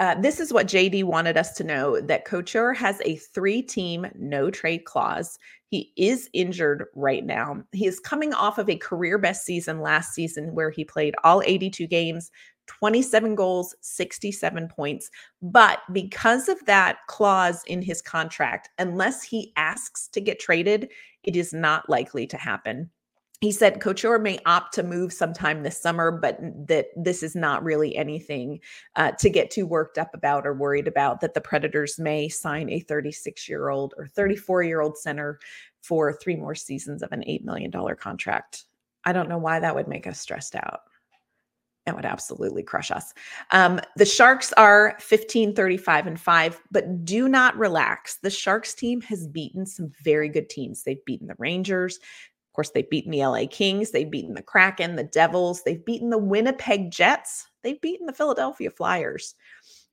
Uh, 0.00 0.14
this 0.20 0.38
is 0.38 0.52
what 0.52 0.68
JD 0.68 1.02
wanted 1.04 1.36
us 1.36 1.54
to 1.54 1.64
know 1.64 2.00
that 2.00 2.24
Couture 2.24 2.72
has 2.72 3.00
a 3.04 3.16
three 3.16 3.60
team 3.62 4.06
no 4.14 4.48
trade 4.48 4.84
clause. 4.84 5.38
He 5.70 5.92
is 5.96 6.30
injured 6.32 6.86
right 6.94 7.24
now. 7.24 7.64
He 7.72 7.86
is 7.86 7.98
coming 7.98 8.32
off 8.32 8.58
of 8.58 8.70
a 8.70 8.76
career 8.76 9.18
best 9.18 9.44
season 9.44 9.80
last 9.80 10.14
season 10.14 10.54
where 10.54 10.70
he 10.70 10.84
played 10.84 11.14
all 11.24 11.42
82 11.44 11.86
games, 11.88 12.30
27 12.68 13.34
goals, 13.34 13.74
67 13.80 14.68
points. 14.68 15.10
But 15.42 15.80
because 15.92 16.48
of 16.48 16.64
that 16.66 16.98
clause 17.08 17.64
in 17.66 17.82
his 17.82 18.00
contract, 18.00 18.70
unless 18.78 19.22
he 19.22 19.52
asks 19.56 20.08
to 20.08 20.20
get 20.20 20.38
traded, 20.38 20.90
it 21.24 21.34
is 21.34 21.52
not 21.52 21.90
likely 21.90 22.26
to 22.28 22.36
happen. 22.36 22.90
he 23.40 23.52
said 23.52 23.80
Couture 23.80 24.18
may 24.18 24.40
opt 24.46 24.74
to 24.74 24.82
move 24.82 25.12
sometime 25.12 25.62
this 25.62 25.80
summer, 25.80 26.10
but 26.10 26.38
that 26.66 26.86
this 26.96 27.22
is 27.22 27.36
not 27.36 27.62
really 27.62 27.94
anything 27.96 28.58
uh, 28.96 29.12
to 29.12 29.30
get 29.30 29.50
too 29.50 29.64
worked 29.64 29.96
up 29.96 30.12
about 30.12 30.46
or 30.46 30.54
worried 30.54 30.88
about. 30.88 31.20
That 31.20 31.34
the 31.34 31.40
Predators 31.40 31.98
may 31.98 32.28
sign 32.28 32.68
a 32.68 32.80
36 32.80 33.48
year 33.48 33.68
old 33.68 33.94
or 33.96 34.06
34 34.08 34.64
year 34.64 34.80
old 34.80 34.98
center 34.98 35.38
for 35.82 36.12
three 36.12 36.36
more 36.36 36.54
seasons 36.56 37.02
of 37.02 37.12
an 37.12 37.22
$8 37.28 37.44
million 37.44 37.70
contract. 37.96 38.64
I 39.04 39.12
don't 39.12 39.28
know 39.28 39.38
why 39.38 39.60
that 39.60 39.74
would 39.74 39.88
make 39.88 40.06
us 40.06 40.20
stressed 40.20 40.56
out. 40.56 40.80
It 41.88 41.96
would 41.96 42.04
absolutely 42.04 42.62
crush 42.62 42.90
us. 42.90 43.14
Um, 43.50 43.80
the 43.96 44.04
Sharks 44.04 44.52
are 44.54 44.96
15, 45.00 45.54
35, 45.54 46.06
and 46.06 46.20
5, 46.20 46.62
but 46.70 47.04
do 47.04 47.28
not 47.28 47.56
relax. 47.56 48.18
The 48.22 48.30
Sharks 48.30 48.74
team 48.74 49.00
has 49.02 49.26
beaten 49.26 49.66
some 49.66 49.90
very 50.02 50.28
good 50.28 50.48
teams. 50.50 50.82
They've 50.82 51.04
beaten 51.04 51.26
the 51.26 51.34
Rangers, 51.38 51.96
Of 51.96 52.52
course, 52.54 52.70
they've 52.70 52.88
beaten 52.88 53.10
the 53.10 53.24
LA 53.24 53.46
Kings, 53.50 53.90
they've 53.90 54.10
beaten 54.10 54.34
the 54.34 54.42
Kraken, 54.42 54.96
the 54.96 55.04
Devils, 55.04 55.62
they've 55.64 55.84
beaten 55.84 56.10
the 56.10 56.18
Winnipeg 56.18 56.90
Jets, 56.90 57.46
they've 57.62 57.80
beaten 57.80 58.06
the 58.06 58.12
Philadelphia 58.12 58.70
Flyers. 58.70 59.34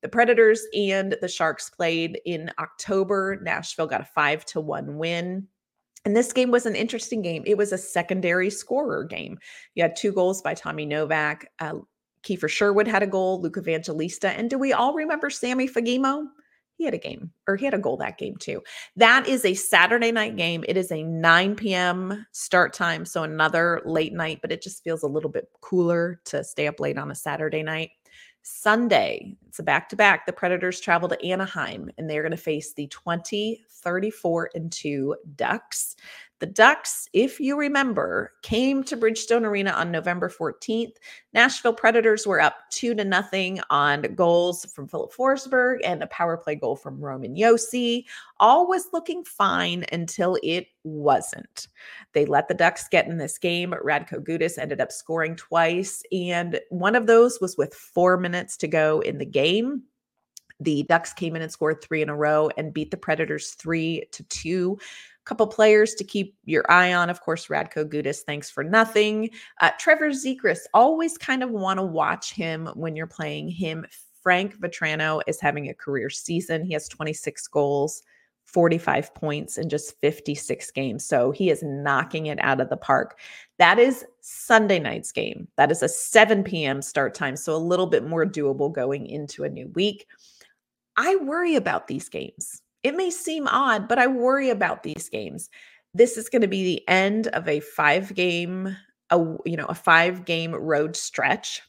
The 0.02 0.10
Predators 0.10 0.62
and 0.78 1.18
the 1.22 1.28
Sharks 1.28 1.70
played 1.70 2.20
in 2.26 2.52
October. 2.60 3.40
Nashville 3.42 3.88
got 3.88 4.02
a 4.02 4.06
5 4.06 4.46
to 4.46 4.62
1 4.62 4.98
win. 4.98 5.48
And 6.06 6.16
this 6.16 6.32
game 6.32 6.52
was 6.52 6.66
an 6.66 6.76
interesting 6.76 7.22
game. 7.22 7.44
It 7.46 7.58
was 7.58 7.72
a 7.72 7.78
secondary 7.78 8.50
scorer 8.50 9.04
game. 9.04 9.40
You 9.74 9.84
had 9.84 9.96
two 9.96 10.12
goals 10.12 10.42
by 10.42 10.54
Tommy 10.54 10.86
Novak. 10.86 11.52
Uh, 11.60 11.80
Kiefer 12.24 12.50
Sherwood 12.50 12.88
had 12.88 13.04
a 13.04 13.08
goal, 13.08 13.42
Luke 13.42 13.58
Evangelista. 13.58 14.30
And 14.30 14.50
do 14.50 14.58
we 14.58 14.72
all 14.72 14.94
remember 14.94 15.30
Sammy 15.30 15.68
Fagemo? 15.68 16.28
he 16.78 16.84
had 16.84 16.94
a 16.94 17.00
game 17.00 17.32
or 17.48 17.56
he 17.56 17.66
had 17.66 17.74
a 17.74 17.80
goal 17.80 17.98
that 17.98 18.18
game 18.18 18.36
too. 18.38 18.62
That 18.96 19.28
is 19.28 19.46
a 19.46 19.54
Saturday 19.54 20.12
night 20.12 20.36
game. 20.36 20.64
It 20.68 20.78
is 20.78 20.92
a 20.92 21.04
9 21.04 21.56
p.m. 21.56 22.26
start 22.32 22.74
time. 22.74 23.06
So 23.06 23.24
another 23.24 23.82
late 23.86 24.14
night, 24.14 24.40
but 24.42 24.52
it 24.52 24.62
just 24.62 24.84
feels 24.84 25.04
a 25.04 25.08
little 25.08 25.30
bit 25.30 25.50
cooler 25.62 26.20
to 26.26 26.44
stay 26.44 26.68
up 26.68 26.80
late 26.80 26.98
on 26.98 27.12
a 27.12 27.16
Saturday 27.16 27.64
night. 27.64 27.92
Sunday, 28.48 29.36
it's 29.48 29.58
a 29.58 29.64
back 29.64 29.90
to 29.90 29.96
back. 29.96 30.28
The 30.28 30.32
Predators 30.32 30.80
travel 30.80 31.10
to 31.10 31.26
Anaheim 31.26 31.90
and 31.98 32.08
they're 32.08 32.22
going 32.22 32.30
to 32.30 32.38
face 32.38 32.74
the 32.74 32.86
20, 32.88 33.66
34, 33.72 34.52
and 34.54 34.72
2 34.72 35.16
Ducks. 35.36 35.96
The 36.40 36.48
Ducks, 36.48 37.08
if 37.14 37.40
you 37.40 37.58
remember, 37.58 38.34
came 38.42 38.84
to 38.86 38.98
Bridgestone 38.98 39.44
Arena 39.44 39.72
on 39.72 39.90
November 39.90 40.30
14th. 40.30 40.98
Nashville 41.34 41.74
Predators 41.74 42.28
were 42.28 42.42
up 42.42 42.56
two 42.72 42.94
to 42.96 43.06
nothing 43.06 43.62
on 43.70 44.02
goals 44.16 44.66
from 44.74 44.90
Filip 44.90 45.14
Forsberg 45.14 45.78
and 45.86 46.04
a 46.04 46.08
power 46.08 46.36
play 46.36 46.56
goal 46.56 46.76
from 46.76 47.00
Roman 47.00 47.36
Josi. 47.36 48.04
All 48.42 48.68
was 48.68 48.90
looking 48.92 49.24
fine 49.24 49.86
until 49.94 50.38
it 50.44 50.68
wasn't. 50.84 51.70
They 52.12 52.26
let 52.26 52.50
the 52.50 52.54
Ducks 52.54 52.90
get 52.90 53.08
in 53.08 53.18
this 53.18 53.38
game. 53.38 53.74
Radko 53.84 54.20
Gudas 54.20 54.58
ended 54.58 54.82
up 54.82 54.92
scoring 54.92 55.38
twice, 55.38 56.04
and 56.12 56.60
one 56.70 56.96
of 56.96 57.08
those 57.08 57.40
was 57.40 57.56
with 57.58 57.74
four 57.74 58.18
minutes 58.18 58.58
to 58.58 58.68
go 58.68 59.00
in 59.00 59.20
the 59.20 59.26
game. 59.26 59.84
The 60.60 60.84
Ducks 60.84 61.14
came 61.14 61.36
in 61.36 61.42
and 61.42 61.52
scored 61.52 61.82
three 61.82 62.02
in 62.02 62.10
a 62.10 62.16
row 62.16 62.50
and 62.58 62.74
beat 62.74 62.92
the 62.92 62.98
Predators 62.98 63.52
three 63.52 64.06
to 64.12 64.24
two 64.24 64.78
couple 65.26 65.48
players 65.48 65.94
to 65.96 66.04
keep 66.04 66.36
your 66.46 66.64
eye 66.72 66.94
on. 66.94 67.10
Of 67.10 67.22
course, 67.22 67.48
Radko 67.48 67.86
Gudas, 67.86 68.22
thanks 68.22 68.50
for 68.50 68.64
nothing. 68.64 69.30
Uh, 69.60 69.72
Trevor 69.80 70.12
Zegras, 70.12 70.60
always 70.74 71.18
kind 71.18 71.44
of 71.44 71.50
want 71.50 71.80
to 71.80 71.86
watch 71.86 72.34
him 72.34 72.68
when 72.76 72.96
you're 72.96 73.08
playing 73.08 73.50
him. 73.50 73.86
Frank 74.22 74.58
Vatrano 74.58 75.22
is 75.28 75.40
having 75.40 75.70
a 75.70 75.74
career 75.74 76.10
season. 76.10 76.64
He 76.66 76.74
has 76.74 76.88
26 76.88 77.48
goals, 77.48 78.02
45 78.46 79.14
points 79.14 79.58
in 79.58 79.70
just 79.70 80.00
56 80.02 80.72
games. 80.72 81.06
So 81.06 81.32
he 81.32 81.50
is 81.50 81.62
knocking 81.62 82.28
it 82.28 82.40
out 82.42 82.62
of 82.62 82.70
the 82.70 82.78
park. 82.78 83.20
That 83.60 83.78
is 83.78 84.06
Sunday 84.22 84.80
night's 84.80 85.12
game. 85.12 85.48
That 85.58 85.72
is 85.72 85.84
a 85.84 85.90
7 85.90 86.44
p.m. 86.44 86.82
start 86.82 87.14
time. 87.14 87.36
So 87.36 87.56
a 87.56 87.58
little 87.58 87.88
bit 87.88 88.08
more 88.08 88.26
doable 88.26 88.74
going 88.74 89.06
into 89.06 89.44
a 89.44 89.50
new 89.50 89.68
week. 89.76 90.08
I 90.98 91.18
worry 91.18 91.56
about 91.56 91.88
these 91.88 92.10
games. 92.10 92.62
It 92.86 92.96
may 92.96 93.10
seem 93.10 93.48
odd, 93.48 93.88
but 93.88 93.98
I 93.98 94.06
worry 94.06 94.52
about 94.52 94.84
these 94.84 95.10
games. 95.10 95.50
This 95.96 96.18
is 96.18 96.30
going 96.30 96.44
to 96.44 96.48
be 96.48 96.64
the 96.64 96.88
end 96.88 97.26
of 97.30 97.48
a 97.48 97.60
five 97.60 98.14
game, 98.14 98.78
a 99.10 99.18
you 99.44 99.58
know, 99.58 99.66
a 99.66 99.74
five 99.74 100.24
game 100.24 100.54
road 100.54 100.96
stretch. 100.96 101.64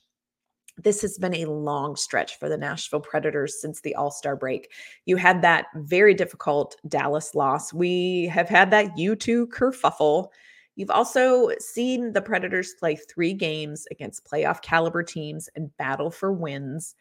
This 0.76 1.00
has 1.00 1.16
been 1.16 1.34
a 1.34 1.46
long 1.46 1.96
stretch 1.96 2.38
for 2.38 2.50
the 2.50 2.58
Nashville 2.58 3.00
Predators 3.00 3.58
since 3.58 3.80
the 3.80 3.94
All 3.94 4.10
Star 4.10 4.36
break. 4.36 4.70
You 5.06 5.16
had 5.16 5.40
that 5.40 5.68
very 5.76 6.12
difficult 6.12 6.76
Dallas 6.86 7.34
loss. 7.34 7.72
We 7.72 8.26
have 8.26 8.50
had 8.50 8.70
that 8.72 8.94
U2 8.98 9.46
kerfuffle. 9.46 10.28
You've 10.74 10.90
also 10.90 11.48
seen 11.58 12.12
the 12.12 12.20
Predators 12.20 12.74
play 12.78 12.94
three 12.94 13.32
games 13.32 13.86
against 13.90 14.30
playoff 14.30 14.60
caliber 14.60 15.02
teams 15.02 15.48
and 15.56 15.74
battle 15.78 16.10
for 16.10 16.30
wins. 16.30 16.94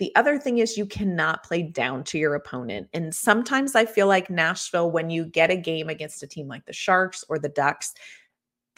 The 0.00 0.16
other 0.16 0.38
thing 0.38 0.58
is 0.58 0.78
you 0.78 0.86
cannot 0.86 1.42
play 1.42 1.62
down 1.62 2.04
to 2.04 2.18
your 2.18 2.34
opponent. 2.34 2.88
And 2.94 3.14
sometimes 3.14 3.74
I 3.74 3.84
feel 3.84 4.06
like 4.06 4.30
Nashville, 4.30 4.90
when 4.90 5.10
you 5.10 5.26
get 5.26 5.50
a 5.50 5.56
game 5.56 5.90
against 5.90 6.22
a 6.22 6.26
team 6.26 6.48
like 6.48 6.64
the 6.64 6.72
Sharks 6.72 7.22
or 7.28 7.38
the 7.38 7.50
Ducks, 7.50 7.92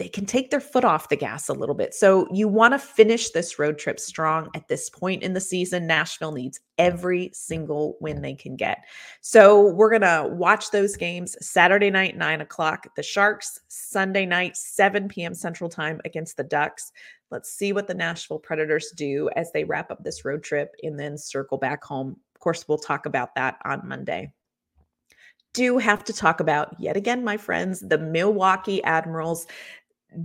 they 0.03 0.09
can 0.09 0.27
take 0.27 0.51
their 0.51 0.59
foot 0.59 0.85
off 0.85 1.11
the 1.11 1.17
gas 1.17 1.49
a 1.49 1.53
little 1.53 1.77
bit. 1.77 1.95
So 1.95 2.27
you 2.33 2.49
want 2.49 2.75
to 2.75 2.79
finish 2.81 3.31
this 3.31 3.57
road 3.57 3.79
trip 3.79 4.01
strong 4.01 4.49
at 4.53 4.67
this 4.67 4.91
point 4.91 5.23
in 5.23 5.33
the 5.33 5.41
season. 5.41 5.87
Nashville 5.87 6.33
needs 6.33 6.59
every 6.77 7.31
single 7.33 7.97
win 8.01 8.21
they 8.21 8.35
can 8.35 8.57
get. 8.57 8.79
So 9.21 9.71
we're 9.71 9.97
going 9.97 10.03
to 10.03 10.29
watch 10.35 10.73
those 10.73 10.97
games 10.97 11.37
Saturday 11.41 11.89
night, 11.89 12.17
nine 12.17 12.41
o'clock, 12.41 12.89
the 12.97 13.03
Sharks, 13.05 13.61
Sunday 13.69 14.27
night, 14.27 14.57
7 14.57 15.07
p.m. 15.07 15.35
Central 15.35 15.71
Time 15.71 16.01
against 16.05 16.37
the 16.37 16.43
Ducks. 16.43 16.91
Let's 17.31 17.53
see 17.53 17.73
what 17.73 17.87
the 17.87 17.95
Nashville 17.95 18.41
Predators 18.41 18.93
do 18.97 19.31
as 19.37 19.53
they 19.53 19.63
wrap 19.63 19.93
up 19.93 20.03
this 20.03 20.25
road 20.25 20.43
trip 20.43 20.75
and 20.83 20.99
then 20.99 21.17
circle 21.17 21.59
back 21.59 21.85
home. 21.85 22.17
Of 22.35 22.41
course, 22.41 22.67
we'll 22.67 22.77
talk 22.77 23.07
about 23.07 23.37
that 23.37 23.59
on 23.65 23.87
Monday. 23.87 24.33
Do 25.55 25.77
have 25.77 26.03
to 26.05 26.15
talk 26.15 26.41
about, 26.41 26.75
yet 26.81 26.97
again, 26.97 27.23
my 27.23 27.37
friends, 27.37 27.81
the 27.81 27.99
Milwaukee 27.99 28.83
Admirals. 28.85 29.47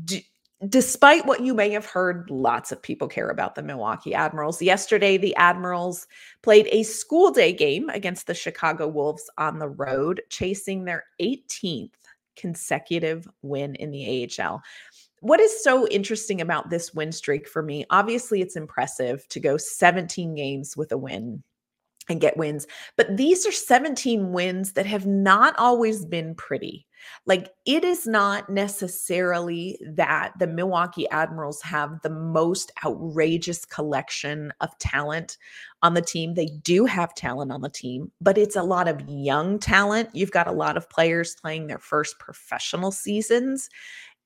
D- 0.05 0.25
despite 0.67 1.25
what 1.25 1.41
you 1.41 1.53
may 1.53 1.69
have 1.71 1.85
heard, 1.85 2.29
lots 2.29 2.71
of 2.71 2.81
people 2.81 3.07
care 3.07 3.29
about 3.29 3.55
the 3.55 3.63
Milwaukee 3.63 4.13
Admirals. 4.13 4.61
Yesterday, 4.61 5.17
the 5.17 5.35
Admirals 5.35 6.07
played 6.41 6.67
a 6.71 6.83
school 6.83 7.31
day 7.31 7.53
game 7.53 7.89
against 7.89 8.27
the 8.27 8.33
Chicago 8.33 8.87
Wolves 8.87 9.29
on 9.37 9.59
the 9.59 9.69
road, 9.69 10.21
chasing 10.29 10.85
their 10.85 11.05
18th 11.21 11.91
consecutive 12.35 13.27
win 13.41 13.75
in 13.75 13.89
the 13.91 14.29
AHL 14.39 14.61
what 15.21 15.39
is 15.39 15.63
so 15.63 15.87
interesting 15.87 16.41
about 16.41 16.69
this 16.69 16.93
win 16.93 17.11
streak 17.11 17.47
for 17.47 17.63
me? 17.63 17.85
Obviously, 17.89 18.41
it's 18.41 18.55
impressive 18.55 19.27
to 19.29 19.39
go 19.39 19.57
17 19.57 20.35
games 20.35 20.77
with 20.77 20.91
a 20.91 20.97
win 20.97 21.43
and 22.09 22.21
get 22.21 22.37
wins, 22.37 22.67
but 22.95 23.17
these 23.17 23.45
are 23.45 23.51
17 23.51 24.31
wins 24.31 24.73
that 24.73 24.85
have 24.85 25.05
not 25.05 25.55
always 25.57 26.05
been 26.05 26.35
pretty. 26.35 26.86
Like, 27.25 27.49
it 27.65 27.83
is 27.83 28.07
not 28.07 28.49
necessarily 28.49 29.79
that 29.95 30.33
the 30.39 30.47
Milwaukee 30.47 31.09
Admirals 31.09 31.61
have 31.61 32.01
the 32.01 32.09
most 32.09 32.71
outrageous 32.85 33.65
collection 33.65 34.53
of 34.61 34.77
talent 34.79 35.37
on 35.83 35.93
the 35.93 36.01
team. 36.01 36.33
They 36.33 36.49
do 36.63 36.85
have 36.85 37.13
talent 37.13 37.51
on 37.51 37.61
the 37.61 37.69
team, 37.69 38.11
but 38.21 38.37
it's 38.37 38.55
a 38.55 38.63
lot 38.63 38.87
of 38.87 39.01
young 39.07 39.59
talent. 39.59 40.09
You've 40.13 40.31
got 40.31 40.47
a 40.47 40.51
lot 40.51 40.77
of 40.77 40.89
players 40.89 41.35
playing 41.35 41.67
their 41.67 41.79
first 41.79 42.19
professional 42.19 42.91
seasons. 42.91 43.69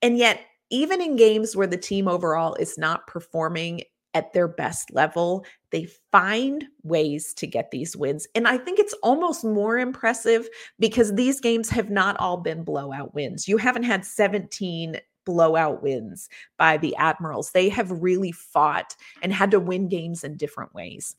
And 0.02 0.18
yet, 0.18 0.42
even 0.70 1.02
in 1.02 1.18
games 1.18 1.56
where 1.56 1.68
the 1.68 1.78
team 1.78 2.08
overall 2.08 2.56
is 2.56 2.78
not 2.78 3.06
performing 3.06 3.82
at 4.14 4.34
their 4.34 4.48
best 4.48 4.92
level, 4.92 5.46
they 5.72 5.88
find 6.12 6.66
ways 6.84 7.34
to 7.36 7.48
get 7.48 7.72
these 7.72 7.96
wins. 7.96 8.28
And 8.36 8.48
I 8.48 8.58
think 8.58 8.80
it's 8.80 8.96
almost 9.04 9.44
more 9.44 9.78
impressive 9.78 10.50
because 10.80 11.16
these 11.16 11.40
games 11.40 11.70
have 11.70 11.90
not 11.90 12.18
all 12.20 12.38
been 12.38 12.64
blowout 12.64 13.14
wins. 13.14 13.48
You 13.48 13.58
haven't 13.58 13.84
had 13.84 14.06
17 14.06 14.98
blowout 15.26 15.82
wins 15.82 16.30
by 16.58 16.78
the 16.78 16.96
Admirals. 16.98 17.52
They 17.52 17.70
have 17.70 17.92
really 17.92 18.32
fought 18.32 18.96
and 19.22 19.32
had 19.32 19.52
to 19.52 19.60
win 19.60 19.88
games 19.88 20.24
in 20.24 20.38
different 20.38 20.74
ways. 20.74 21.16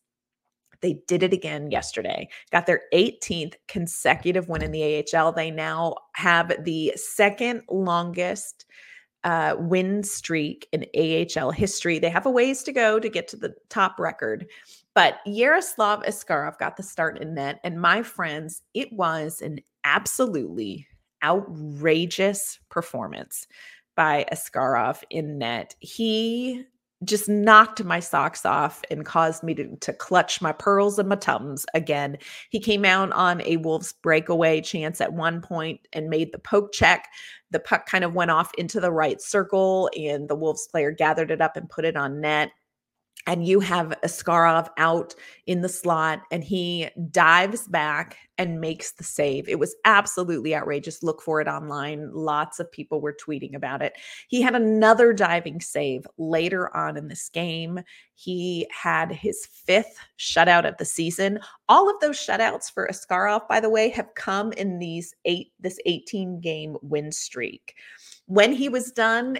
They 0.80 1.00
did 1.06 1.22
it 1.22 1.32
again 1.32 1.70
yesterday. 1.70 2.28
Got 2.50 2.66
their 2.66 2.82
18th 2.92 3.54
consecutive 3.68 4.48
win 4.48 4.62
in 4.62 4.72
the 4.72 5.06
AHL. 5.14 5.32
They 5.32 5.50
now 5.50 5.94
have 6.14 6.52
the 6.64 6.92
second 6.96 7.62
longest 7.70 8.66
uh, 9.24 9.54
win 9.58 10.02
streak 10.02 10.68
in 10.72 10.86
AHL 10.96 11.50
history. 11.50 11.98
They 11.98 12.10
have 12.10 12.26
a 12.26 12.30
ways 12.30 12.62
to 12.64 12.72
go 12.72 12.98
to 12.98 13.08
get 13.08 13.28
to 13.28 13.36
the 13.36 13.54
top 13.68 13.98
record. 13.98 14.46
But 14.94 15.18
Yaroslav 15.26 16.02
Askarov 16.02 16.58
got 16.58 16.76
the 16.76 16.82
start 16.82 17.18
in 17.18 17.34
net. 17.34 17.60
And 17.64 17.80
my 17.80 18.02
friends, 18.02 18.62
it 18.74 18.92
was 18.92 19.40
an 19.40 19.60
absolutely 19.84 20.86
outrageous 21.22 22.58
performance 22.68 23.46
by 23.94 24.26
Askarov 24.32 25.02
in 25.10 25.38
net. 25.38 25.74
He 25.80 26.64
just 27.04 27.28
knocked 27.28 27.82
my 27.84 28.00
socks 28.00 28.46
off 28.46 28.82
and 28.90 29.04
caused 29.04 29.42
me 29.42 29.54
to, 29.54 29.76
to 29.76 29.92
clutch 29.92 30.40
my 30.40 30.52
pearls 30.52 30.98
and 30.98 31.08
my 31.08 31.16
tums 31.16 31.66
again. 31.74 32.16
He 32.50 32.60
came 32.60 32.84
out 32.84 33.12
on 33.12 33.42
a 33.42 33.56
Wolves 33.56 33.92
breakaway 34.02 34.60
chance 34.60 35.00
at 35.00 35.12
one 35.12 35.40
point 35.40 35.80
and 35.92 36.08
made 36.08 36.32
the 36.32 36.38
poke 36.38 36.72
check. 36.72 37.08
The 37.50 37.60
puck 37.60 37.86
kind 37.86 38.04
of 38.04 38.14
went 38.14 38.30
off 38.30 38.52
into 38.56 38.80
the 38.80 38.92
right 38.92 39.20
circle, 39.20 39.90
and 39.96 40.28
the 40.28 40.36
Wolves 40.36 40.66
player 40.68 40.90
gathered 40.90 41.30
it 41.30 41.40
up 41.40 41.56
and 41.56 41.68
put 41.68 41.84
it 41.84 41.96
on 41.96 42.20
net 42.20 42.50
and 43.26 43.46
you 43.46 43.60
have 43.60 43.94
Askarov 44.04 44.68
out 44.78 45.14
in 45.46 45.60
the 45.60 45.68
slot 45.68 46.22
and 46.30 46.42
he 46.42 46.88
dives 47.10 47.68
back 47.68 48.16
and 48.36 48.60
makes 48.60 48.92
the 48.92 49.04
save. 49.04 49.48
It 49.48 49.60
was 49.60 49.76
absolutely 49.84 50.56
outrageous. 50.56 51.02
Look 51.02 51.22
for 51.22 51.40
it 51.40 51.46
online. 51.46 52.10
Lots 52.12 52.58
of 52.58 52.72
people 52.72 53.00
were 53.00 53.14
tweeting 53.14 53.54
about 53.54 53.82
it. 53.82 53.94
He 54.26 54.42
had 54.42 54.56
another 54.56 55.12
diving 55.12 55.60
save 55.60 56.04
later 56.18 56.74
on 56.76 56.96
in 56.96 57.06
this 57.06 57.28
game. 57.28 57.80
He 58.14 58.66
had 58.72 59.12
his 59.12 59.46
fifth 59.46 59.98
shutout 60.18 60.66
of 60.66 60.76
the 60.78 60.84
season. 60.84 61.38
All 61.68 61.88
of 61.88 62.00
those 62.00 62.18
shutouts 62.18 62.72
for 62.72 62.88
Askarov, 62.88 63.46
by 63.46 63.60
the 63.60 63.70
way, 63.70 63.88
have 63.90 64.14
come 64.16 64.52
in 64.52 64.78
these 64.78 65.14
eight 65.24 65.52
this 65.60 65.78
18 65.86 66.40
game 66.40 66.76
win 66.82 67.12
streak. 67.12 67.74
When 68.26 68.52
he 68.52 68.68
was 68.68 68.90
done, 68.90 69.38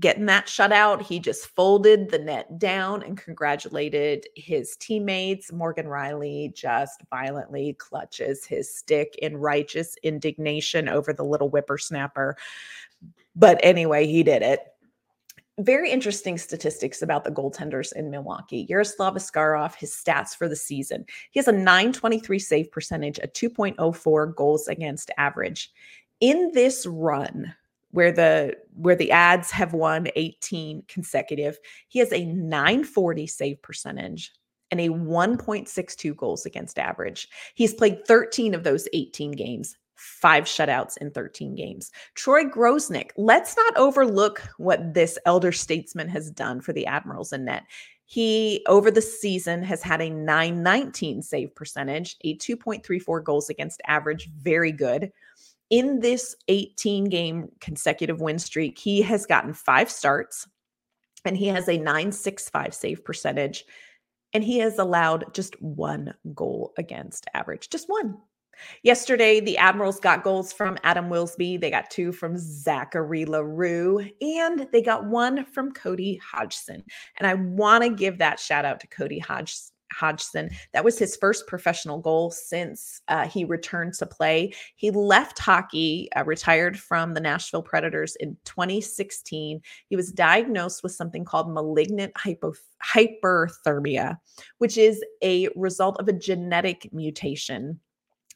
getting 0.00 0.26
that 0.26 0.46
shutout, 0.46 1.02
he 1.02 1.20
just 1.20 1.46
folded 1.46 2.10
the 2.10 2.18
net 2.18 2.58
down 2.58 3.02
and 3.02 3.16
congratulated 3.16 4.26
his 4.34 4.76
teammates. 4.76 5.52
Morgan 5.52 5.86
Rielly 5.86 6.52
just 6.54 7.02
violently 7.08 7.74
clutches 7.78 8.44
his 8.44 8.74
stick 8.74 9.16
in 9.22 9.36
righteous 9.36 9.96
indignation 10.02 10.88
over 10.88 11.12
the 11.12 11.24
little 11.24 11.48
whippersnapper. 11.48 12.36
But 13.36 13.60
anyway, 13.62 14.06
he 14.06 14.22
did 14.22 14.42
it. 14.42 14.60
Very 15.58 15.90
interesting 15.90 16.36
statistics 16.36 17.00
about 17.00 17.24
the 17.24 17.30
goaltenders 17.30 17.92
in 17.94 18.10
Milwaukee. 18.10 18.66
Yaroslav 18.68 19.14
Askarov, 19.14 19.74
his 19.74 19.90
stats 19.92 20.36
for 20.36 20.48
the 20.48 20.56
season. 20.56 21.06
He 21.30 21.38
has 21.38 21.48
a 21.48 21.52
923 21.52 22.38
save 22.38 22.70
percentage, 22.70 23.18
a 23.22 23.28
2.04 23.28 24.34
goals 24.34 24.68
against 24.68 25.10
average. 25.16 25.72
In 26.20 26.50
this 26.52 26.84
run, 26.86 27.54
where 27.96 28.12
the 28.12 28.54
where 28.74 28.94
the 28.94 29.10
ads 29.10 29.50
have 29.50 29.72
won 29.72 30.06
18 30.16 30.82
consecutive. 30.86 31.58
He 31.88 31.98
has 31.98 32.12
a 32.12 32.26
940 32.26 33.26
save 33.26 33.62
percentage 33.62 34.32
and 34.70 34.80
a 34.80 34.90
1.62 34.90 36.14
goals 36.14 36.44
against 36.44 36.78
average. 36.78 37.26
He's 37.54 37.72
played 37.72 38.06
13 38.06 38.52
of 38.52 38.64
those 38.64 38.86
18 38.92 39.32
games, 39.32 39.78
five 39.94 40.44
shutouts 40.44 40.98
in 40.98 41.10
13 41.10 41.54
games. 41.54 41.90
Troy 42.14 42.44
Grosenick, 42.44 43.12
let's 43.16 43.56
not 43.56 43.78
overlook 43.78 44.46
what 44.58 44.92
this 44.92 45.18
elder 45.24 45.50
statesman 45.50 46.10
has 46.10 46.30
done 46.30 46.60
for 46.60 46.74
the 46.74 46.84
Admirals 46.84 47.32
in 47.32 47.46
net. 47.46 47.62
He, 48.04 48.62
over 48.68 48.90
the 48.90 49.00
season, 49.00 49.62
has 49.62 49.82
had 49.82 50.02
a 50.02 50.10
919 50.10 51.22
save 51.22 51.54
percentage, 51.54 52.16
a 52.24 52.36
2.34 52.36 53.24
goals 53.24 53.48
against 53.48 53.80
average, 53.86 54.28
very 54.42 54.70
good 54.70 55.10
in 55.70 56.00
this 56.00 56.36
18 56.48 57.04
game 57.04 57.48
consecutive 57.60 58.20
win 58.20 58.38
streak, 58.38 58.78
he 58.78 59.02
has 59.02 59.26
gotten 59.26 59.52
five 59.52 59.90
starts 59.90 60.48
and 61.24 61.36
he 61.36 61.48
has 61.48 61.68
a 61.68 61.76
965 61.76 62.74
save 62.74 63.04
percentage 63.04 63.64
and 64.32 64.44
he 64.44 64.58
has 64.58 64.78
allowed 64.78 65.32
just 65.34 65.60
one 65.62 66.14
goal 66.34 66.72
against 66.78 67.26
average, 67.34 67.68
just 67.70 67.88
one. 67.88 68.16
Yesterday, 68.82 69.40
the 69.40 69.58
Admirals 69.58 70.00
got 70.00 70.24
goals 70.24 70.52
from 70.52 70.78
Adam 70.82 71.10
Wilsby. 71.10 71.58
They 71.58 71.70
got 71.70 71.90
two 71.90 72.10
from 72.10 72.38
Zachary 72.38 73.26
L'Heureux, 73.26 74.08
and 74.22 74.66
they 74.72 74.80
got 74.80 75.04
one 75.04 75.44
from 75.44 75.72
Cody 75.72 76.18
Hodgson. 76.24 76.82
And 77.18 77.26
I 77.26 77.34
want 77.34 77.84
to 77.84 77.90
give 77.90 78.16
that 78.18 78.40
shout 78.40 78.64
out 78.64 78.80
to 78.80 78.86
Cody 78.86 79.18
Hodgson 79.18 79.75
Hodgson. 79.96 80.50
That 80.72 80.84
was 80.84 80.98
his 80.98 81.16
first 81.16 81.46
professional 81.46 81.98
goal 81.98 82.30
since 82.30 83.00
uh, 83.08 83.26
he 83.26 83.44
returned 83.44 83.94
to 83.94 84.06
play. 84.06 84.52
He 84.76 84.90
left 84.90 85.38
hockey, 85.38 86.08
uh, 86.14 86.24
retired 86.24 86.78
from 86.78 87.14
the 87.14 87.20
Nashville 87.20 87.62
Predators 87.62 88.14
in 88.16 88.36
2016. 88.44 89.60
He 89.88 89.96
was 89.96 90.12
diagnosed 90.12 90.82
with 90.82 90.92
something 90.92 91.24
called 91.24 91.52
malignant 91.52 92.12
hypo- 92.16 92.52
hyperthermia, 92.84 94.18
which 94.58 94.76
is 94.76 95.02
a 95.22 95.48
result 95.56 95.98
of 95.98 96.08
a 96.08 96.12
genetic 96.12 96.92
mutation. 96.92 97.80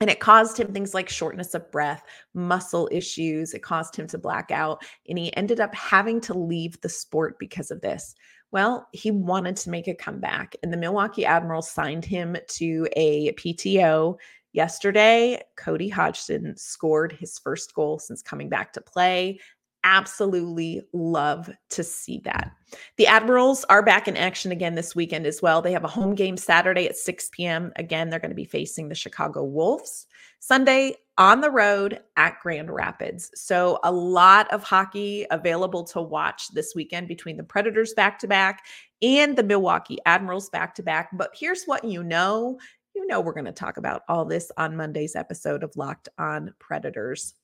And 0.01 0.09
it 0.09 0.19
caused 0.19 0.59
him 0.59 0.73
things 0.73 0.95
like 0.95 1.11
shortness 1.11 1.53
of 1.53 1.71
breath, 1.71 2.03
muscle 2.33 2.89
issues. 2.91 3.53
It 3.53 3.63
caused 3.63 3.95
him 3.95 4.07
to 4.07 4.19
black 4.19 4.51
out. 4.51 4.83
And 5.07 5.19
he 5.19 5.37
ended 5.37 5.61
up 5.61 5.75
having 5.75 6.23
to 6.23 6.33
leave 6.33 6.81
the 6.81 6.89
sport 6.89 7.39
because 7.39 7.71
of 7.71 7.83
this. 7.83 8.15
Well, 8.53 8.89
he 8.93 9.11
wanted 9.11 9.57
to 9.59 9.71
make 9.71 9.87
a 9.87 9.95
comeback, 9.95 10.57
and 10.63 10.73
the 10.73 10.77
Milwaukee 10.77 11.25
Admirals 11.25 11.71
signed 11.71 12.05
him 12.05 12.37
to 12.49 12.89
a 12.97 13.33
PTO. 13.33 14.17
Yesterday, 14.53 15.41
Cody 15.57 15.89
Hodgson 15.89 16.57
scored 16.57 17.13
his 17.13 17.39
first 17.39 17.73
goal 17.75 18.01
since 18.01 18.23
coming 18.23 18.49
back 18.49 18.73
to 18.73 18.81
play. 18.81 19.39
Absolutely 19.85 20.83
love 20.93 21.51
to 21.71 21.83
see 21.83 22.21
that. 22.25 22.53
The 22.97 23.07
Admirals 23.07 23.65
are 23.65 23.83
back 23.83 24.07
in 24.07 24.17
action 24.17 24.53
again 24.53 24.75
this 24.75 24.95
weekend 24.95 25.27
as 25.27 25.43
well. 25.43 25.63
They 25.63 25.73
have 25.73 25.85
a 25.85 25.89
home 25.89 26.15
game 26.15 26.37
Saturday 26.37 26.87
at 26.87 26.97
6 26.97 27.31
p.m. 27.33 27.73
Again, 27.77 28.11
they're 28.11 28.21
going 28.21 28.31
to 28.31 28.37
be 28.37 28.45
facing 28.45 28.89
the 28.89 28.95
Chicago 28.95 29.45
Wolves. 29.45 30.07
Sunday 30.39 30.95
on 31.19 31.41
the 31.41 31.51
road 31.51 32.01
at 32.17 32.41
Grand 32.41 32.71
Rapids. 32.71 33.31
So, 33.35 33.79
a 33.85 33.93
lot 33.93 34.51
of 34.53 34.63
hockey 34.63 35.27
available 35.31 35.85
to 35.85 36.01
watch 36.01 36.49
this 36.53 36.73
weekend 36.75 37.09
between 37.09 37.37
the 37.37 37.43
Predators 37.43 37.93
back 37.93 38.19
to 38.21 38.29
back 38.29 38.65
and 39.03 39.37
the 39.37 39.43
Milwaukee 39.43 39.99
Admirals 40.07 40.49
back 40.49 40.75
to 40.77 40.83
back. 40.83 41.11
But 41.13 41.31
here's 41.35 41.65
what 41.65 41.85
you 41.85 42.03
know 42.03 42.59
you 42.95 43.07
know, 43.07 43.21
we're 43.21 43.33
going 43.33 43.45
to 43.45 43.53
talk 43.53 43.77
about 43.77 44.03
all 44.09 44.25
this 44.25 44.51
on 44.57 44.77
Monday's 44.77 45.17
episode 45.17 45.63
of 45.63 45.77
Locked 45.77 46.09
on 46.19 46.53
Predators 46.59 47.35